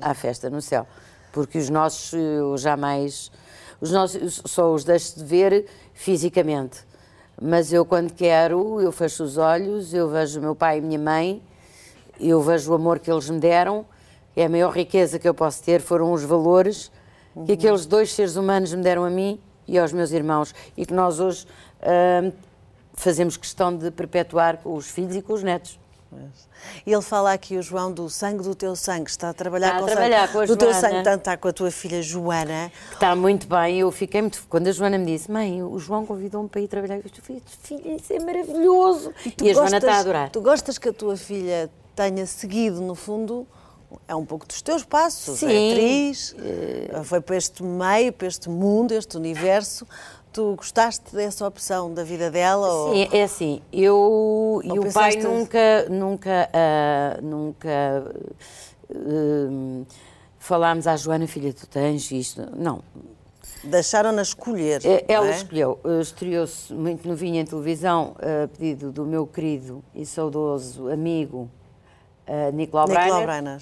há 0.00 0.14
festa 0.14 0.48
no 0.48 0.62
céu. 0.62 0.86
Porque 1.32 1.58
os 1.58 1.68
nossos, 1.68 2.14
eu 2.14 2.56
jamais. 2.56 3.30
Os 3.80 3.90
nossos, 3.92 4.40
só 4.46 4.72
os 4.72 4.84
deixo 4.84 5.18
de 5.18 5.24
ver 5.24 5.66
fisicamente. 5.92 6.80
Mas 7.40 7.72
eu, 7.72 7.84
quando 7.84 8.12
quero, 8.12 8.80
eu 8.80 8.90
fecho 8.90 9.22
os 9.22 9.36
olhos, 9.36 9.92
eu 9.92 10.08
vejo 10.08 10.38
o 10.38 10.42
meu 10.42 10.54
pai 10.54 10.76
e 10.76 10.78
a 10.80 10.82
minha 10.82 10.98
mãe, 10.98 11.42
eu 12.18 12.40
vejo 12.40 12.72
o 12.72 12.74
amor 12.74 12.98
que 12.98 13.10
eles 13.10 13.28
me 13.28 13.38
deram, 13.38 13.84
é 14.40 14.46
a 14.46 14.48
maior 14.48 14.70
riqueza 14.74 15.18
que 15.18 15.28
eu 15.28 15.34
posso 15.34 15.62
ter, 15.62 15.80
foram 15.80 16.12
os 16.12 16.22
valores 16.22 16.90
que 17.46 17.52
aqueles 17.52 17.86
dois 17.86 18.12
seres 18.12 18.36
humanos 18.36 18.72
me 18.74 18.82
deram 18.82 19.04
a 19.04 19.10
mim 19.10 19.40
e 19.66 19.78
aos 19.78 19.92
meus 19.92 20.10
irmãos. 20.10 20.54
E 20.76 20.84
que 20.84 20.92
nós 20.92 21.20
hoje 21.20 21.46
hum, 22.24 22.32
fazemos 22.94 23.36
questão 23.36 23.76
de 23.76 23.90
perpetuar 23.90 24.58
com 24.58 24.74
os 24.74 24.90
filhos 24.90 25.14
e 25.16 25.22
com 25.22 25.32
os 25.34 25.42
netos. 25.42 25.78
E 26.86 26.92
ele 26.92 27.02
fala 27.02 27.32
aqui, 27.34 27.56
o 27.58 27.62
João, 27.62 27.92
do 27.92 28.08
sangue 28.08 28.42
do 28.42 28.54
teu 28.54 28.74
sangue, 28.74 29.08
está 29.10 29.28
a 29.28 29.34
trabalhar 29.34 29.66
Está 29.66 29.76
a 29.76 29.80
com 29.80 29.86
trabalhar 29.86 30.20
sangue 30.22 30.32
com 30.32 30.38
a 30.40 30.46
do 30.46 30.56
teu 30.56 30.72
Joana. 30.72 30.80
sangue, 30.88 31.02
tanto 31.04 31.18
está 31.18 31.36
com 31.36 31.48
a 31.48 31.52
tua 31.52 31.70
filha 31.70 32.02
Joana. 32.02 32.72
que 32.88 32.94
está 32.94 33.14
muito 33.14 33.46
bem. 33.46 33.78
Eu 33.80 33.92
fiquei 33.92 34.22
muito. 34.22 34.42
Quando 34.48 34.66
a 34.68 34.72
Joana 34.72 34.96
me 34.98 35.04
disse, 35.06 35.30
mãe, 35.30 35.62
o 35.62 35.78
João 35.78 36.06
convidou-me 36.06 36.48
para 36.48 36.60
ir 36.62 36.66
trabalhar, 36.66 36.96
eu 36.96 37.02
disse, 37.04 37.20
filha, 37.20 37.94
isso 37.94 38.12
é 38.12 38.18
maravilhoso. 38.20 39.12
E, 39.26 39.30
Tu 39.30 39.44
a 39.44 39.52
Joana 39.52 39.60
gostas- 39.70 39.82
está 39.84 39.92
a 39.96 40.00
adorar. 40.00 40.30
Tu 40.30 40.40
gostas 40.40 40.78
que 40.78 40.88
a 40.88 40.92
tua 40.94 41.16
filha 41.16 41.70
tenha 41.94 42.26
seguido, 42.26 42.80
no 42.80 42.94
fundo, 42.94 43.46
é 44.06 44.14
um 44.14 44.24
pouco 44.24 44.46
dos 44.46 44.60
teus 44.62 44.84
passos, 44.84 45.42
é 45.42 45.48
Sim. 45.48 45.70
atriz, 45.72 46.36
foi 47.04 47.20
para 47.20 47.36
este 47.36 47.62
meio, 47.62 48.12
para 48.12 48.26
este 48.26 48.48
mundo, 48.48 48.92
este 48.92 49.16
universo. 49.16 49.86
Tu 50.32 50.54
gostaste 50.56 51.14
dessa 51.16 51.46
opção 51.46 51.92
da 51.92 52.04
vida 52.04 52.30
dela? 52.30 52.68
ou- 52.72 52.92
Sim, 52.94 53.08
é 53.12 53.22
assim, 53.22 53.62
eu 53.72 54.60
e 54.62 54.78
o 54.78 54.92
pai 54.92 55.16
nunca, 55.16 55.88
nunca, 55.88 56.50
ah, 56.52 57.18
nunca 57.22 58.04
ah, 58.94 59.84
falámos 60.38 60.86
à 60.86 60.96
Joana, 60.96 61.26
filha, 61.26 61.52
tu 61.52 61.66
tens 61.66 62.10
isto. 62.10 62.42
Não, 62.56 62.82
Deixaram-na 63.64 64.22
escolher. 64.22 64.80
É, 64.84 65.04
Ela 65.08 65.26
é? 65.26 65.30
escolheu, 65.36 65.80
eh, 65.84 66.00
estreou-se 66.00 66.72
muito 66.72 67.08
novinha 67.08 67.40
em 67.40 67.44
televisão, 67.44 68.14
a 68.18 68.46
pedido 68.46 68.92
do 68.92 69.04
meu 69.04 69.26
querido 69.26 69.82
e 69.94 70.06
saudoso 70.06 70.88
amigo 70.88 71.50
eh, 72.28 72.52
Nicolau 72.52 72.86
Nicolau 72.86 73.24
Breiner. 73.24 73.60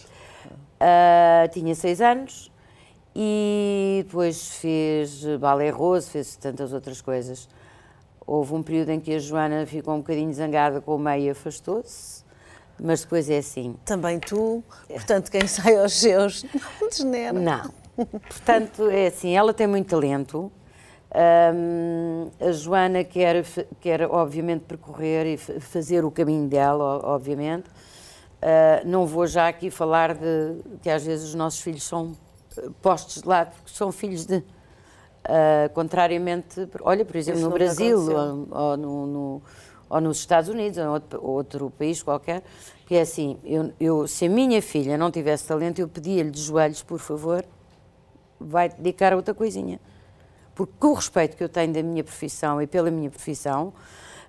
Ah, 0.79 1.49
tinha 1.53 1.75
seis 1.75 2.01
anos 2.03 2.51
e 3.15 4.03
depois 4.07 4.57
fez 4.57 5.25
balé 5.41 5.71
roso, 5.71 6.11
fez 6.11 6.37
tantas 6.37 6.73
outras 6.73 7.01
coisas. 7.01 7.49
Houve 8.27 8.55
um 8.55 8.63
período 8.63 8.91
em 8.91 9.01
que 9.01 9.15
a 9.15 9.19
Joana 9.19 9.65
ficou 9.65 9.95
um 9.95 9.99
bocadinho 9.99 10.33
zangada 10.35 10.81
com 10.81 10.97
o 10.97 10.99
meio 10.99 11.25
e 11.27 11.31
afastou-se, 11.31 12.23
mas 12.79 13.03
depois 13.03 13.31
é 13.31 13.39
assim. 13.39 13.77
Também 13.85 14.19
tu, 14.19 14.63
portanto, 14.89 15.31
quem 15.31 15.47
sai 15.47 15.77
aos 15.77 15.93
seus 15.95 16.45
não 16.81 16.89
desnera. 16.89 17.33
Não. 17.39 17.71
Portanto, 18.29 18.91
é 18.91 19.07
assim, 19.07 19.35
ela 19.35 19.55
tem 19.55 19.67
muito 19.67 19.89
talento. 19.89 20.53
Hum, 21.55 22.29
a 22.39 22.53
Joana 22.53 23.03
quer, 23.05 23.43
quer, 23.81 24.03
obviamente, 24.03 24.65
percorrer 24.65 25.25
e 25.27 25.37
fa- 25.39 25.59
fazer 25.61 26.05
o 26.05 26.11
caminho 26.11 26.47
dela, 26.49 27.01
obviamente. 27.05 27.71
Ah, 28.43 28.83
não 28.85 29.07
vou 29.07 29.27
já 29.27 29.49
aqui 29.49 29.71
falar 29.71 30.15
de 30.15 30.57
que 30.83 30.91
às 30.91 31.05
vezes 31.05 31.29
os 31.29 31.35
nossos 31.35 31.61
filhos 31.61 31.83
são 31.83 32.13
eh, 32.57 32.69
postos 32.83 33.23
de 33.23 33.29
lado, 33.29 33.53
porque 33.57 33.71
são 33.77 33.91
filhos 33.91 34.27
de. 34.27 34.43
Ah, 35.25 35.69
contrariamente, 35.75 36.69
olha, 36.83 37.05
por 37.05 37.17
exemplo, 37.17 37.41
Isso 37.41 37.49
no 37.49 37.55
Brasil 37.55 37.99
ou, 37.99 38.49
ou 38.51 38.77
no, 38.77 39.07
no- 39.07 39.43
ou 39.89 40.01
nos 40.01 40.19
Estados 40.19 40.49
Unidos 40.49 40.79
ou 40.79 40.89
outro, 40.93 41.25
outro 41.25 41.71
país 41.71 42.03
qualquer, 42.03 42.43
que 42.87 42.95
é 42.95 43.01
assim, 43.01 43.39
eu, 43.45 43.73
eu- 43.81 44.07
se 44.07 44.27
a 44.27 44.29
minha 44.29 44.61
filha 44.63 44.97
não 44.99 45.11
tivesse 45.11 45.47
talento, 45.47 45.79
eu 45.81 45.89
pedia-lhe 45.89 46.31
de 46.31 46.41
joelhos, 46.41 46.83
por 46.83 46.99
favor, 47.01 47.45
vai 48.39 48.69
dedicar 48.69 49.13
a 49.13 49.17
outra 49.17 49.33
coisinha. 49.35 49.81
Porque 50.55 50.73
com 50.79 50.89
o 50.89 50.95
respeito 50.95 51.37
que 51.37 51.43
eu 51.45 51.49
tenho 51.49 51.73
da 51.73 51.83
minha 51.83 52.03
profissão 52.05 52.61
e 52.63 52.67
pela 52.67 52.91
minha 52.91 53.11
profissão, 53.11 53.73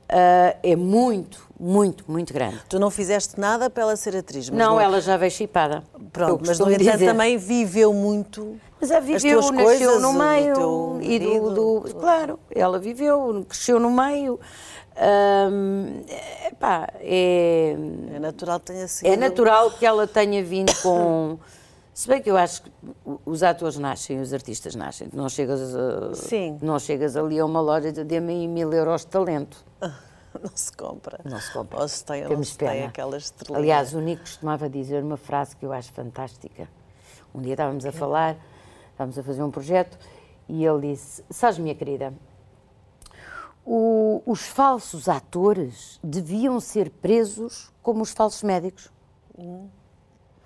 ah, 0.09 0.55
é 0.63 0.75
muito, 0.75 1.39
muito, 1.59 2.03
muito 2.07 2.33
grande. 2.33 2.59
Tu 2.69 2.79
não 2.79 2.89
fizeste 2.89 3.39
nada 3.39 3.69
para 3.69 3.83
ela 3.83 3.95
ser 3.95 4.15
atriz. 4.15 4.49
Mas 4.49 4.57
não, 4.59 4.75
no- 4.75 4.79
ela 4.81 5.01
já 5.01 5.17
veio 5.17 5.31
chipada. 5.31 5.83
Pronto, 6.13 6.43
mas 6.45 6.57
no 6.59 6.69
entanto 6.71 6.91
dizer. 6.91 7.05
também 7.05 7.37
viveu 7.37 7.93
muito. 7.93 8.57
Mas 8.79 8.91
ela 8.91 9.01
viveu, 9.01 9.41
nasceu 9.41 9.55
coisas, 9.55 10.01
no 10.01 10.13
meio 10.13 10.99
e 11.01 11.19
do, 11.19 11.49
do- 11.81 11.95
Claro, 11.95 12.39
ela 12.53 12.77
viveu, 12.79 13.45
cresceu 13.47 13.79
no 13.79 13.89
meio. 13.91 14.39
Hum, 14.99 16.01
epá, 16.47 16.87
é, 17.01 17.75
É 18.15 18.19
natural 18.19 18.59
que 18.59 18.65
tenha 18.67 18.87
sido. 18.87 19.07
é 19.07 19.15
natural 19.15 19.71
que 19.71 19.85
ela 19.85 20.07
tenha 20.07 20.43
vindo 20.43 20.73
com. 20.81 21.37
Se 21.93 22.07
bem 22.07 22.21
que 22.21 22.29
eu 22.29 22.37
acho 22.37 22.61
que 22.61 22.71
os 23.25 23.41
atores 23.41 23.75
nascem, 23.79 24.21
os 24.21 24.31
artistas 24.31 24.75
nascem. 24.75 25.07
Não 25.11 25.27
chegas, 25.27 25.75
a, 25.75 26.13
Sim. 26.13 26.59
não 26.61 26.77
chegas 26.77 27.15
ali 27.17 27.39
a 27.39 27.45
uma 27.45 27.59
loja 27.59 27.87
e 27.87 27.91
dê-me 27.91 28.47
mil 28.47 28.71
euros 28.71 29.01
de 29.01 29.07
talento. 29.07 29.65
Não 30.41 30.51
se 30.55 30.71
compra. 30.71 31.19
Não 31.25 31.39
se 31.39 31.51
compra. 31.51 31.79
Ou 31.79 31.87
se 31.87 32.03
tem, 32.05 32.21
ou 32.23 32.29
Temos 32.29 32.49
se 32.49 32.57
tem 32.57 32.67
pena. 32.69 32.87
aquelas 32.87 33.23
estrelinhas. 33.23 33.59
Aliás, 33.59 33.93
o 33.93 33.99
Nico 34.01 34.21
costumava 34.21 34.69
dizer 34.69 35.03
uma 35.03 35.17
frase 35.17 35.55
que 35.55 35.65
eu 35.65 35.71
acho 35.73 35.91
fantástica. 35.93 36.67
Um 37.33 37.41
dia 37.41 37.53
estávamos 37.53 37.85
a 37.85 37.91
falar, 37.91 38.35
estávamos 38.91 39.17
a 39.17 39.23
fazer 39.23 39.41
um 39.41 39.49
projeto, 39.49 39.97
e 40.47 40.63
ele 40.65 40.93
disse: 40.93 41.23
Sabes, 41.31 41.57
minha 41.57 41.73
querida, 41.73 42.13
o- 43.65 44.21
os 44.25 44.41
falsos 44.41 45.09
atores 45.09 45.99
deviam 46.03 46.59
ser 46.59 46.89
presos 46.89 47.71
como 47.81 48.01
os 48.03 48.11
falsos 48.11 48.43
médicos. 48.43 48.89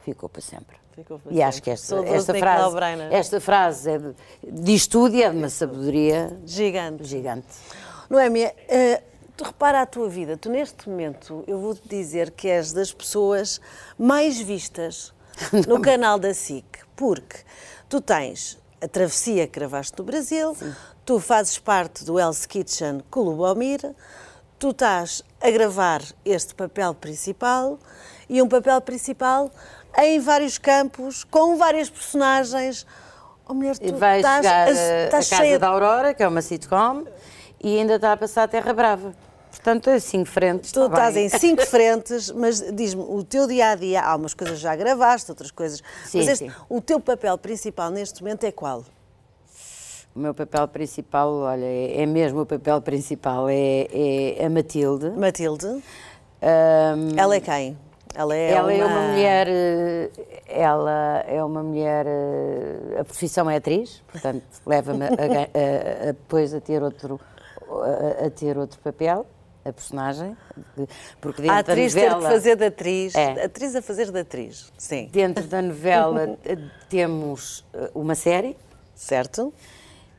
Ficou 0.02 0.28
para 0.30 0.42
sempre. 0.42 0.78
Ficou 0.94 1.20
para 1.20 1.32
e 1.34 1.42
acho 1.42 1.58
sempre. 1.58 1.64
que 1.66 1.70
esta, 1.72 1.96
esta 2.08 2.34
frase, 2.34 2.78
esta 3.12 3.42
frase 3.42 3.90
é 3.92 3.98
de, 3.98 4.16
diz 4.44 4.88
tudo 4.88 5.16
e 5.16 5.24
é 5.24 5.30
de 5.30 5.38
uma 5.38 5.50
sabedoria 5.50 6.38
Gigante. 6.46 7.04
gigante. 7.06 7.48
Noémia, 8.10 8.54
eh, 8.68 9.02
tu 9.36 9.44
repara 9.44 9.82
a 9.82 9.86
tua 9.86 10.10
vida. 10.10 10.38
Tu, 10.38 10.50
neste 10.50 10.90
momento, 10.90 11.44
eu 11.48 11.60
vou-te 11.60 11.88
dizer 11.88 12.32
que 12.32 12.48
és 12.48 12.74
das 12.74 12.94
pessoas 12.94 13.60
mais 13.98 14.40
vistas 14.40 15.14
no 15.68 15.82
canal 15.82 16.20
da 16.20 16.34
SIC, 16.34 16.66
porque 16.96 17.38
tu 17.90 18.02
tens 18.02 18.60
a 18.82 18.88
travessia 18.88 19.48
que 19.48 19.60
gravaste 19.60 19.98
no 19.98 20.04
Brasil, 20.04 20.56
tu 21.06 21.20
fazes 21.20 21.58
parte 21.60 22.04
do 22.04 22.20
Hell's 22.20 22.46
Kitchen 22.46 23.04
com 23.10 23.22
o 23.22 23.24
Lubomir, 23.24 23.94
tu 24.58 24.70
estás 24.70 25.24
a 25.40 25.50
gravar 25.50 26.02
este 26.26 26.54
papel 26.56 26.94
principal 26.94 27.80
e 28.30 28.42
um 28.42 28.48
papel 28.48 28.80
principal 28.82 29.52
em 29.98 30.20
vários 30.20 30.58
campos, 30.58 31.24
com 31.24 31.58
várias 31.58 31.90
personagens. 31.90 32.86
Oh, 33.48 33.54
mulher, 33.54 33.78
tu 33.78 33.86
E 33.86 33.92
vai 33.92 34.18
estás, 34.20 34.46
chegar 34.46 34.68
a, 34.68 34.70
a, 34.70 34.72
estás 34.72 35.28
a 35.28 35.30
Casa 35.30 35.36
cheia 35.36 35.60
da 35.60 35.68
Aurora, 35.68 36.14
que 36.14 36.24
é 36.24 36.28
uma 36.28 36.42
sitcom, 36.42 37.06
e 37.64 37.78
ainda 37.80 37.96
está 37.96 38.14
a 38.14 38.18
passar 38.18 38.44
a 38.44 38.48
Terra 38.48 38.74
Brava. 38.74 39.14
Portanto, 39.50 39.90
é 39.90 40.00
cinco 40.00 40.28
frentes. 40.30 40.72
Tu 40.72 40.80
está 40.82 40.94
estás 40.94 41.14
bem. 41.14 41.26
em 41.26 41.30
cinco 41.30 41.62
frentes, 41.68 42.32
mas 42.32 42.62
diz-me, 42.74 43.02
o 43.04 43.24
teu 43.24 43.48
dia 43.48 43.72
a 43.72 43.76
dia, 43.76 44.02
há 44.02 44.16
umas 44.16 44.34
coisas 44.34 44.60
já 44.60 44.76
gravaste, 44.76 45.30
outras 45.30 45.52
coisas. 45.52 45.82
Sim, 46.06 46.20
mas 46.20 46.28
este- 46.30 46.46
sim. 46.50 46.52
o 46.70 46.80
teu 46.80 47.00
papel 47.00 47.38
principal 47.38 47.90
neste 47.90 48.24
momento 48.24 48.46
é 48.46 48.52
qual? 48.52 48.84
O 50.16 50.20
meu 50.20 50.34
papel 50.34 50.68
principal, 50.68 51.32
olha, 51.34 51.64
é, 51.66 52.02
é 52.02 52.06
mesmo 52.06 52.42
o 52.42 52.46
papel 52.46 52.82
principal, 52.82 53.48
é, 53.50 53.88
é 54.38 54.46
a 54.46 54.50
Matilde. 54.50 55.10
Matilde. 55.12 55.68
Ahm, 56.42 57.18
Ela 57.18 57.36
é 57.36 57.40
quem? 57.40 57.78
Ela 58.14 58.36
é, 58.36 58.52
ela 58.52 58.74
é 58.74 58.84
uma 58.86 59.08
mulher, 59.08 59.48
eh, 59.50 60.10
ela 60.48 61.24
é 61.26 61.42
uma 61.42 61.64
mulher, 61.64 62.06
eh, 62.08 63.00
a 63.00 63.06
profissão 63.06 63.50
é 63.50 63.56
atriz, 63.56 64.04
portanto 64.12 64.44
leva-me 64.66 65.06
a, 65.06 65.08
a- 65.08 66.10
a- 66.10 66.12
depois 66.12 66.54
a 66.54 66.60
ter 66.60 66.84
outro, 66.84 67.22
a, 67.84 68.26
a 68.26 68.30
ter 68.30 68.58
outro 68.58 68.80
papel, 68.80 69.26
a 69.64 69.72
personagem, 69.72 70.36
porque 71.22 71.42
dentro 71.42 71.56
A 71.56 71.60
atriz 71.60 71.94
da 71.94 72.02
ter 72.02 72.10
novela, 72.10 72.28
que 72.30 72.34
fazer 72.36 72.56
de 72.56 72.66
atriz. 72.66 73.16
É. 73.16 73.44
Atriz 73.46 73.76
a 73.76 73.82
fazer 73.82 74.12
de 74.12 74.20
atriz. 74.20 74.72
Sim. 74.78 75.08
dentro 75.12 75.46
da 75.46 75.62
novela 75.62 76.38
eh, 76.46 76.58
temos 76.90 77.66
eh, 77.74 77.92
uma 77.94 78.16
série, 78.16 78.58
Certo? 78.96 79.52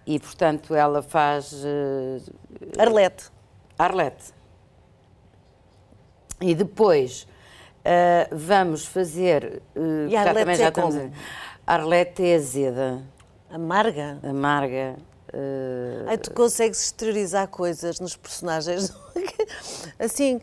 E, 0.04 0.18
portanto, 0.18 0.74
ela 0.74 1.02
faz 1.02 1.52
eh, 1.64 2.20
Arlete. 2.80 3.30
Arlete. 3.78 4.32
E 6.40 6.54
depois 6.54 7.26
eh, 7.84 8.28
vamos 8.32 8.84
fazer. 8.86 9.62
eh, 9.76 10.06
E 10.08 10.10
já 10.10 10.20
Arlete 10.22 10.56
já 10.56 10.64
é 10.64 10.68
estamos 10.68 10.94
como? 10.96 11.12
a- 11.66 11.72
Arlete 11.74 12.24
é 12.24 12.34
azeda, 12.34 13.02
Amarga. 13.50 14.18
amarga. 14.24 14.96
Eh, 15.32 16.04
Ai, 16.06 16.18
tu 16.18 16.30
consegues 16.32 16.80
exteriorizar 16.84 17.48
coisas 17.48 17.98
nos 18.00 18.16
personagens. 18.16 18.92
Assim, 19.98 20.40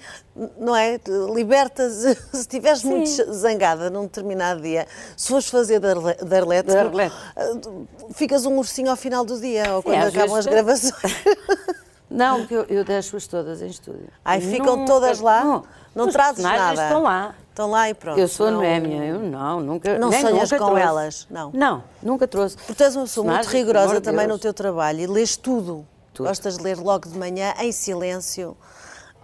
não 0.58 0.76
é? 0.76 1.00
Libertas. 1.34 1.94
Se 2.32 2.42
estiveres 2.42 2.84
muito 2.84 3.34
zangada 3.34 3.90
num 3.90 4.04
determinado 4.04 4.62
dia, 4.62 4.88
se 5.18 5.28
fores 5.28 5.48
fazer 5.50 5.80
de 5.80 5.88
Arle- 5.88 6.16
de 6.24 6.36
Arlete, 6.36 6.70
De 6.70 6.78
Arlete. 6.78 7.16
ah, 7.36 8.14
ficas 8.14 8.46
um 8.46 8.58
ursinho 8.58 8.90
ao 8.90 8.96
final 8.98 9.26
do 9.26 9.40
dia 9.40 9.76
ou 9.76 9.84
quando 9.84 9.98
às 10.04 10.14
acabam 10.16 10.36
as 10.38 10.46
gravações. 10.46 10.94
Não, 12.10 12.40
porque 12.40 12.56
eu, 12.56 12.64
eu 12.64 12.84
deixo-as 12.84 13.28
todas 13.28 13.62
em 13.62 13.68
estúdio. 13.68 14.08
Ai, 14.26 14.42
ficam 14.42 14.78
Nunca- 14.78 14.92
todas 14.94 15.20
lá? 15.20 15.44
Não, 15.44 15.64
Não 15.94 16.10
trazes 16.10 16.44
nada? 16.44 16.84
estão 16.84 17.04
lá. 17.04 17.36
Estão 17.50 17.70
lá 17.70 17.90
e 17.90 17.94
pronto. 17.94 18.18
Eu 18.20 18.28
sou 18.28 18.50
não... 18.50 18.58
Noémia, 18.60 19.04
eu 19.06 19.20
não, 19.20 19.60
nunca. 19.60 20.00
Não 20.00 20.10
nem 20.10 20.22
sonhas 20.22 20.50
nunca 20.50 20.58
com 20.64 20.66
trouxe. 20.72 20.82
elas? 20.84 21.28
Não. 21.30 21.52
Não, 21.54 21.84
nunca 22.02 22.28
trouxe. 22.28 22.56
Porque 22.56 22.74
tu 22.74 22.84
és 22.84 22.96
uma 22.96 23.04
pessoa 23.04 23.32
muito 23.32 23.48
rigorosa 23.50 24.00
também 24.02 24.26
Deus. 24.26 24.38
no 24.38 24.42
teu 24.42 24.54
trabalho 24.54 25.00
e 25.02 25.08
lês 25.08 25.36
tudo. 25.36 25.86
Tudo. 26.14 26.28
Gostas 26.28 26.58
de 26.58 26.64
ler 26.64 26.78
logo 26.78 27.08
de 27.10 27.18
manhã, 27.18 27.54
em 27.60 27.72
silêncio. 27.72 28.56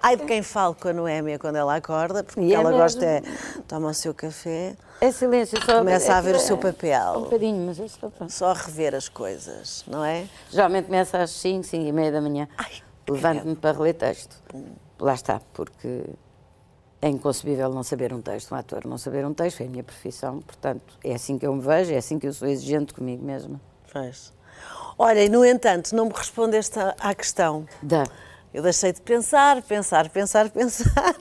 Ai 0.06 0.18
de 0.18 0.26
quem 0.26 0.44
fala 0.44 0.76
com 0.76 0.88
a 0.88 0.94
Noémia 0.94 1.40
quando 1.40 1.56
ela 1.56 1.76
acorda, 1.76 2.24
porque 2.24 2.40
E 2.40 2.54
é 2.54 2.56
ela 2.56 2.72
gosta 2.72 3.04
é 3.04 3.24
toma 3.68 3.90
o 3.90 3.94
seu 3.94 4.14
café, 4.14 4.76
É 5.02 5.12
silêncio, 5.12 5.60
só. 5.66 5.80
Começa 5.80 6.14
a 6.14 6.20
é- 6.20 6.22
ver 6.22 6.36
o 6.36 6.40
seu 6.40 6.58
é- 6.58 6.60
papel. 6.60 7.14
Um 7.18 7.22
bocadinho, 7.24 7.66
mas 7.66 7.92
só 7.92 8.10
pronto. 8.12 8.32
só 8.32 8.52
a 8.52 8.54
rever 8.54 8.94
as 8.94 9.10
coisas, 9.10 9.84
não 9.88 10.06
é? 10.06 10.28
Geralmente 10.52 10.86
começa 10.86 11.18
às 11.18 11.32
5, 11.32 11.64
5 11.64 11.88
e 11.88 11.92
meia 11.92 12.12
da 12.12 12.22
manhã. 12.22 12.48
Levanto-me 13.10 13.56
para 13.56 13.76
reler 13.76 13.96
texto. 13.96 14.36
Lá 15.00 15.16
está, 15.16 15.42
porque 15.54 16.04
é 17.02 17.10
inconcebível 17.10 17.70
não 17.74 17.82
saber 17.82 18.14
um 18.14 18.22
texto, 18.22 18.52
um 18.52 18.56
ator 18.56 18.86
não 18.86 19.00
saber 19.00 19.26
um 19.26 19.34
texto, 19.34 19.62
é 19.62 19.66
a 19.66 19.70
minha 19.70 19.84
profissão, 19.84 20.40
portanto, 20.40 21.00
é 21.04 21.16
assim 21.16 21.40
que 21.40 21.48
eu 21.48 21.54
me 21.56 21.62
vejo, 21.62 21.92
é 21.92 21.98
assim 21.98 22.20
que 22.20 22.28
eu 22.28 22.34
sou 22.34 22.48
exigente 22.48 22.94
comigo 22.94 23.26
mesma. 23.26 23.60
Pois. 23.92 24.32
Olha, 25.00 25.24
e 25.24 25.30
no 25.30 25.44
entanto, 25.44 25.96
não 25.96 26.06
me 26.06 26.14
respondeste 26.14 26.78
à 27.00 27.16
questão. 27.16 27.66
Da. 27.82 28.04
Eu 28.56 28.64
deixei 28.64 28.94
de 28.94 29.02
pensar, 29.02 29.62
pensar, 29.64 30.08
pensar, 30.10 30.48
pensar. 30.60 31.14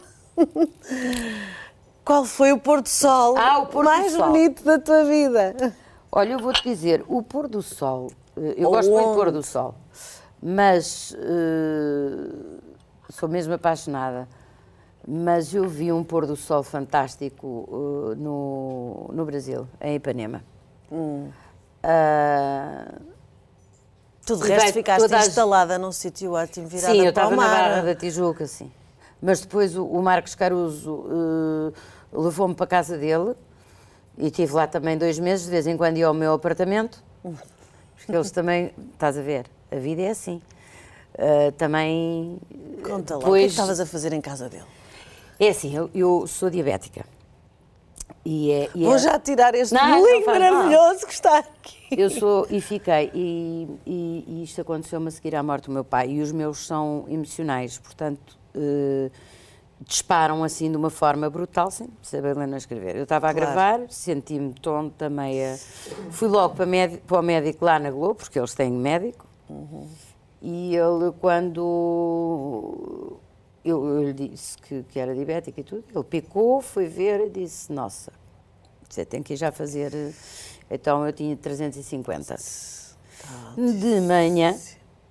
Qual 2.05 2.25
foi 2.25 2.53
o 2.53 2.59
pôr 2.61 2.81
do 2.81 2.89
sol 2.89 3.37
Ah, 3.37 3.59
o 3.59 3.67
pôr 3.67 3.85
mais 3.85 4.13
sol. 4.13 4.27
bonito 4.29 4.63
da 4.63 4.79
tua 4.79 5.03
vida? 5.05 5.75
Olha, 6.13 6.35
eu 6.35 6.39
vou-te 6.39 6.63
dizer, 6.63 7.05
o 7.09 7.25
pôr 7.25 7.49
do 7.49 7.61
sol, 7.61 8.13
eh, 8.37 8.55
eu 8.57 8.69
Ou 8.69 8.75
gosto 8.77 8.89
muito 8.93 9.09
do 9.09 9.15
pôr 9.17 9.27
onde? 9.29 9.39
do 9.39 9.43
sol, 9.43 9.75
mas 10.41 11.13
eh, 11.19 12.29
sou 13.11 13.29
mesmo 13.29 13.53
apaixonada. 13.55 14.29
Mas 15.07 15.53
eu 15.53 15.69
vi 15.69 15.91
um 15.93 16.05
pôr 16.05 16.25
do 16.27 16.37
sol 16.37 16.63
fantástico 16.63 17.69
eh, 18.13 18.15
no, 18.15 19.11
no 19.13 19.25
Brasil, 19.25 19.67
em 19.81 19.97
Ipanema. 19.97 20.45
Hum. 20.93 21.31
Ah, 21.83 22.93
Tu 24.27 24.37
de 24.37 24.43
resto 24.49 24.63
vai 24.65 24.73
ficaste 24.73 25.01
toda 25.03 25.19
a- 25.21 25.27
instalada 25.27 25.79
num 25.79 25.93
sítio 25.93 26.33
ótimo, 26.33 26.67
virada 26.67 26.95
sim, 26.95 27.03
eu 27.03 27.11
estava 27.11 27.37
na. 27.37 27.43
Barra 27.43 27.83
da 27.83 27.95
Tijuca, 27.95 28.47
sim. 28.47 28.71
Mas 29.21 29.41
depois 29.41 29.77
o, 29.77 29.85
o 29.85 30.03
Marcos 30.03 30.35
Caruso 30.35 31.05
eh, 31.73 31.73
levou-me 32.13 32.55
para 32.55 32.65
a 32.65 32.69
casa 32.69 32.97
dele 32.99 33.35
e 34.19 34.27
estive 34.27 34.53
lá 34.53 34.67
também 34.67 34.97
dois 34.99 35.19
meses, 35.19 35.45
de 35.47 35.51
vez 35.51 35.67
em 35.67 35.77
quando 35.77 35.97
ia 35.99 36.07
ao 36.07 36.15
meu 36.15 36.33
apartamento. 36.35 37.03
Porque 37.23 38.15
eles 38.15 38.31
também, 38.31 38.71
estás 38.93 39.17
a 39.17 39.23
ver, 39.23 39.47
a 39.73 39.77
vida 39.77 40.03
é 40.03 40.11
assim. 40.11 40.43
Eh, 41.17 41.51
também. 41.53 42.39
Conta 42.83 43.17
lá, 43.17 43.29
o 43.29 43.33
que 43.33 43.39
é 43.39 43.47
estavas 43.47 43.81
a 43.81 43.87
fazer 43.87 44.13
em 44.13 44.21
casa 44.21 44.49
dele? 44.49 44.65
É 45.41 45.49
assim, 45.49 45.75
eu, 45.75 45.91
eu 45.95 46.27
sou 46.27 46.51
diabética. 46.51 47.05
E 48.27 48.51
é, 48.53 48.71
e 48.75 48.85
Vou 48.85 48.95
é- 48.95 48.99
já 48.99 49.19
tirar 49.19 49.55
este 49.55 49.75
Não, 49.75 49.87
não 50.01 50.25
mal. 50.25 50.41
maravilhoso 50.41 51.07
que 51.07 51.13
está 51.13 51.39
aqui. 51.41 51.77
Eu 51.91 52.09
sou 52.09 52.47
e 52.49 52.61
fiquei, 52.61 53.11
e, 53.15 53.69
e- 53.87 54.25
e 54.27 54.43
isto 54.45 54.61
aconteceu-me 54.63 55.09
a 55.09 55.11
seguir 55.11 55.37
à 55.37 55.43
morte 55.43 55.67
do 55.67 55.73
meu 55.73 55.85
pai, 55.85 56.09
e 56.11 56.23
os 56.23 56.33
meus 56.33 56.67
são 56.67 57.05
emocionais, 57.09 57.77
portanto, 57.79 58.39
eh, 58.55 59.11
disparam 59.81 60.43
assim 60.43 60.71
de 60.71 60.77
uma 60.79 60.89
forma 60.89 61.29
brutal, 61.29 61.71
sem 61.71 61.87
saber 62.03 62.35
ler 62.37 62.47
nem 62.49 62.57
escrever. 62.57 62.97
Eu 62.97 63.03
estava 63.03 63.29
a 63.29 63.35
Claro. 63.35 63.53
gravar, 63.53 63.81
senti-me 63.91 64.55
tonta, 64.55 65.11
meia. 65.11 65.59
Fui 66.11 66.27
logo 66.29 66.55
para, 66.55 66.65
médi- 66.65 66.99
para 67.07 67.19
o 67.21 67.23
médico 67.23 67.63
lá 67.65 67.79
na 67.79 67.91
Globo, 67.91 68.15
porque 68.15 68.39
eles 68.39 68.55
têm 68.55 68.73
médico, 68.73 69.27
e 70.41 70.75
ele, 70.75 71.13
quando 71.21 73.19
eu, 73.65 73.85
eu 73.85 74.03
lhe 74.03 74.13
disse 74.29 74.59
que, 74.59 74.83
que 74.85 74.99
era 74.99 75.15
diabética 75.15 75.61
e 75.61 75.65
tudo, 75.65 75.85
ele 75.95 76.05
picou, 76.05 76.61
foi 76.61 76.87
ver 76.87 77.27
e 77.27 77.31
disse: 77.31 77.73
Nossa, 77.73 78.13
você 78.89 79.05
tem 79.05 79.23
que 79.23 79.33
ir 79.35 79.37
já 79.37 79.51
fazer. 79.53 79.93
eh, 79.95 80.13
Então 80.71 81.07
eu 81.07 81.13
tinha 81.13 81.37
350. 81.37 82.37
De 83.57 84.01
manhã 84.01 84.55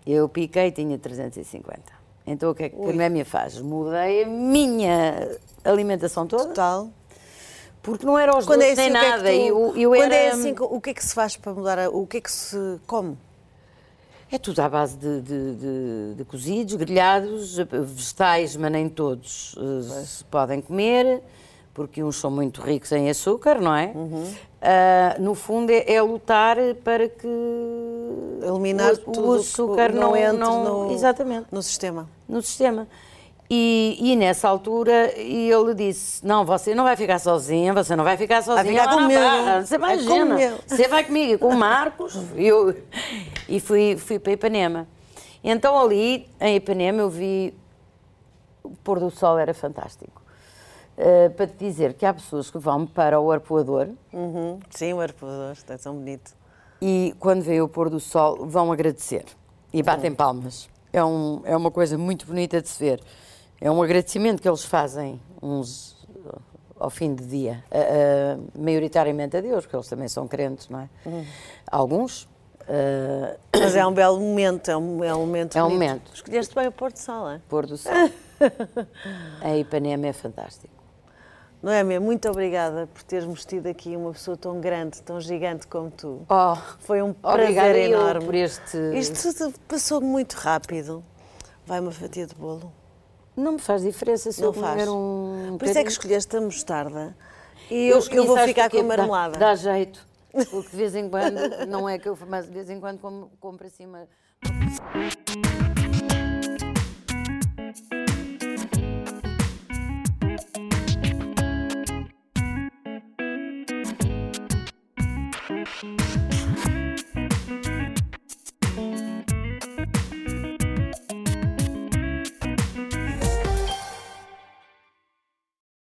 eu 0.06 0.28
piquei 0.30 0.68
e 0.68 0.72
tinha 0.72 0.98
350. 0.98 1.82
Então 2.26 2.52
o 2.52 2.56
que 2.56 2.64
é 2.64 2.70
que 2.70 2.76
a 2.76 2.94
Noémia 2.94 3.26
faz? 3.26 3.60
Mudei 3.60 4.24
a 4.24 4.28
minha 4.28 5.38
alimentação 5.64 6.26
toda, 6.28 6.46
Total. 6.46 6.90
porque 7.82 8.06
não 8.06 8.18
era 8.18 8.38
os 8.38 8.46
Quando 8.46 8.62
é 8.62 8.70
doces 8.70 8.80
assim, 8.80 8.92
nem 8.92 9.02
é 9.02 9.10
nada. 9.10 9.24
tu, 9.24 9.30
eu, 9.30 9.76
eu 9.78 9.90
quando 9.92 10.12
é 10.14 10.26
era- 10.28 10.34
assim, 10.36 10.56
o 10.60 10.80
que 10.80 10.90
é 10.92 10.94
que 10.94 11.04
se 11.04 11.14
faz 11.14 11.36
para 11.36 11.54
mudar? 11.54 11.90
O 11.90 12.06
que 12.08 12.18
é 12.18 12.22
que 12.22 12.32
se 12.32 12.56
come? 12.88 13.18
É 14.32 14.38
tudo 14.40 14.60
à 14.62 14.70
base 14.70 14.98
de, 14.98 15.22
de- 15.22 15.56
de- 15.56 16.14
de 16.16 16.26
cozidos, 16.26 16.74
grelhados, 16.76 17.58
vegetais, 17.58 18.56
mas 18.56 18.72
nem 18.72 18.90
todos 18.90 19.56
eh, 19.58 20.04
se 20.06 20.24
podem 20.26 20.60
comer, 20.60 21.22
porque 21.74 22.04
uns 22.04 22.16
são 22.16 22.32
muito 22.32 22.60
ricos 22.62 22.92
em 22.92 23.10
açúcar, 23.10 23.62
não 23.62 23.76
é? 23.76 23.92
Uhum. 23.94 24.34
Ah, 24.62 25.16
no 25.20 25.36
fundo, 25.36 25.72
é, 25.72 25.94
é 25.94 26.02
lutar 26.02 26.58
para 26.84 27.08
que 27.10 27.28
Eliminar 28.42 28.94
o, 29.06 29.20
o 29.20 29.34
açúcar 29.34 29.94
não 29.94 30.02
não, 30.12 30.16
entre 30.16 30.38
não- 30.38 30.86
no- 30.88 30.92
Exatamente, 30.94 31.46
No 31.52 31.62
sistema. 31.62 32.10
no 32.28 32.42
sistema. 32.42 32.88
E, 33.50 33.98
e 34.00 34.16
nessa 34.16 34.48
altura 34.48 35.12
ele 35.18 35.76
disse: 35.76 36.26
Não, 36.26 36.46
você 36.46 36.74
não 36.74 36.84
vai 36.84 36.96
ficar 36.96 37.20
sozinha, 37.20 37.74
você 37.74 37.96
não 37.96 38.04
vai 38.04 38.18
ficar 38.18 38.42
sozinha. 38.42 38.82
ficar 38.82 38.86
lá 38.86 38.96
na 38.96 39.02
comigo. 39.02 39.20
barra, 39.22 39.66
Você 39.66 39.78
Vai 39.78 39.94
imagina. 39.96 40.36
comigo." 40.36 40.58
Você 40.68 40.88
vai 40.88 41.04
comigo, 41.04 41.40
com 41.40 41.50
o 41.50 41.58
Marcos. 41.58 42.16
eu, 42.36 42.76
e 43.48 43.60
fui, 43.60 43.96
fui 43.98 44.18
para 44.18 44.32
Ipanema. 44.32 44.88
Então 45.44 45.78
ali, 45.78 46.28
em 46.40 46.56
Ipanema, 46.56 47.02
eu 47.02 47.10
vi 47.10 47.54
o 48.64 48.70
pôr 48.84 49.00
do 49.00 49.12
sol 49.12 49.38
era 49.38 49.54
fantástico. 49.54 50.22
Uh, 50.98 51.30
para 51.32 51.48
te 51.48 51.56
dizer 51.58 51.94
que 51.94 52.06
há 52.06 52.14
pessoas 52.14 52.50
que 52.52 52.58
vão 52.60 52.86
para 52.86 53.20
o 53.20 53.32
arpoador 53.32 53.88
Uhum. 54.14 54.60
Sim, 54.70 54.94
o 54.94 55.02
arpoador, 55.02 55.52
está 55.54 55.76
tão 55.78 55.96
bonito. 55.96 56.32
e 56.80 57.16
quando 57.20 57.42
veem 57.42 57.62
o 57.62 57.68
pôr 57.68 57.90
do 57.90 58.00
sol 58.00 58.46
vão 58.46 58.72
agradecer 58.72 59.26
e 59.74 59.82
batem 59.82 60.14
palmas. 60.14 60.70
É, 60.94 61.04
um, 61.04 61.42
é 61.46 61.58
uma 61.58 61.72
coisa 61.72 61.98
muito 61.98 62.28
bonita 62.28 62.62
de 62.62 62.70
se 62.70 62.80
ver. 62.80 63.02
É 63.64 63.72
um 63.72 63.82
agradecimento 63.82 64.42
que 64.42 64.48
eles 64.50 64.66
fazem 64.66 65.22
uns 65.42 65.94
uh, 66.18 66.42
ao 66.78 66.90
fim 66.90 67.16
de 67.16 67.26
dia, 67.26 67.64
uh, 67.72 68.38
uh, 68.42 68.62
maioritariamente 68.62 69.38
a 69.38 69.42
Deus, 69.42 69.64
porque 69.64 69.78
eles 69.78 69.88
também 69.88 70.10
são 70.10 70.28
crentes, 70.28 70.68
não 70.68 70.82
é? 70.82 70.90
Alguns. 71.72 72.24
uh, 72.24 73.40
Mas 73.58 73.74
é 73.74 73.86
um 73.86 73.94
belo 73.94 74.20
momento, 74.20 74.70
é 74.70 74.76
um, 74.76 75.02
é 75.02 75.16
um 75.16 75.20
momento 75.20 75.58
É 75.58 75.64
um 75.64 75.70
bonito. 75.70 75.80
momento. 75.80 76.12
Escolheste 76.14 76.54
bem 76.54 76.68
o 76.68 76.74
Porto 76.74 76.98
Sol, 76.98 77.30
é? 77.30 77.40
pôr 77.48 77.66
do 77.66 77.78
sol. 77.78 77.94
a 79.42 79.56
Ipanema 79.56 80.08
é 80.08 80.14
fantástico. 80.14 80.74
Noémia, 81.62 82.02
muito 82.02 82.30
obrigada 82.30 82.88
por 82.94 83.02
teres-nos 83.04 83.46
tido 83.46 83.68
aqui 83.68 83.96
uma 83.96 84.12
pessoa 84.12 84.36
tão 84.36 84.60
grande, 84.60 85.02
tão 85.02 85.22
gigante 85.22 85.66
como 85.68 85.90
tu. 85.90 86.26
Oh, 86.28 86.58
Foi 86.80 87.02
um 87.02 87.14
prazer 87.14 87.78
enorme. 87.78 88.26
por 88.26 88.36
este. 88.36 88.78
Isto 88.94 89.54
passou 89.70 90.02
muito 90.02 90.34
rápido. 90.34 91.02
Vai 91.66 91.80
uma 91.80 91.94
fatia 91.94 92.28
de 92.28 92.36
bolo. 92.36 92.70
Não 93.36 93.54
me 93.54 93.60
faz 93.60 93.82
diferença 93.82 94.32
se 94.32 94.42
Não 94.42 94.50
eu 94.50 94.54
comer 94.54 94.88
um. 94.90 95.58
Por 95.58 95.68
isso 95.68 95.78
é 95.78 95.84
que 95.84 95.90
escolheste 95.90 96.36
a 96.38 96.42
mostarda. 96.42 97.16
E 97.72 97.88
eu, 97.88 97.98
escolhi, 98.00 98.18
eu 98.18 98.26
vou 98.26 98.38
ficar 98.40 98.70
com 98.70 98.78
a 98.78 98.82
Dá- 98.82 98.88
marmelada. 98.88 99.40
Dá, 99.40 99.56
jeito. 99.56 100.06
Porque 100.52 100.70
de 100.70 100.76
vez 100.78 100.96
em 100.96 101.10
quando, 101.10 101.66
não 101.68 101.88
é 101.88 101.98
que 101.98 102.08
eu, 102.10 102.18
mas 102.28 102.46
de 102.46 102.52
vez 102.52 102.70
em 102.70 102.80
quando 102.80 103.00
como- 103.00 103.32
compro 103.40 103.68
assim 103.68 103.86
uma. 103.86 104.08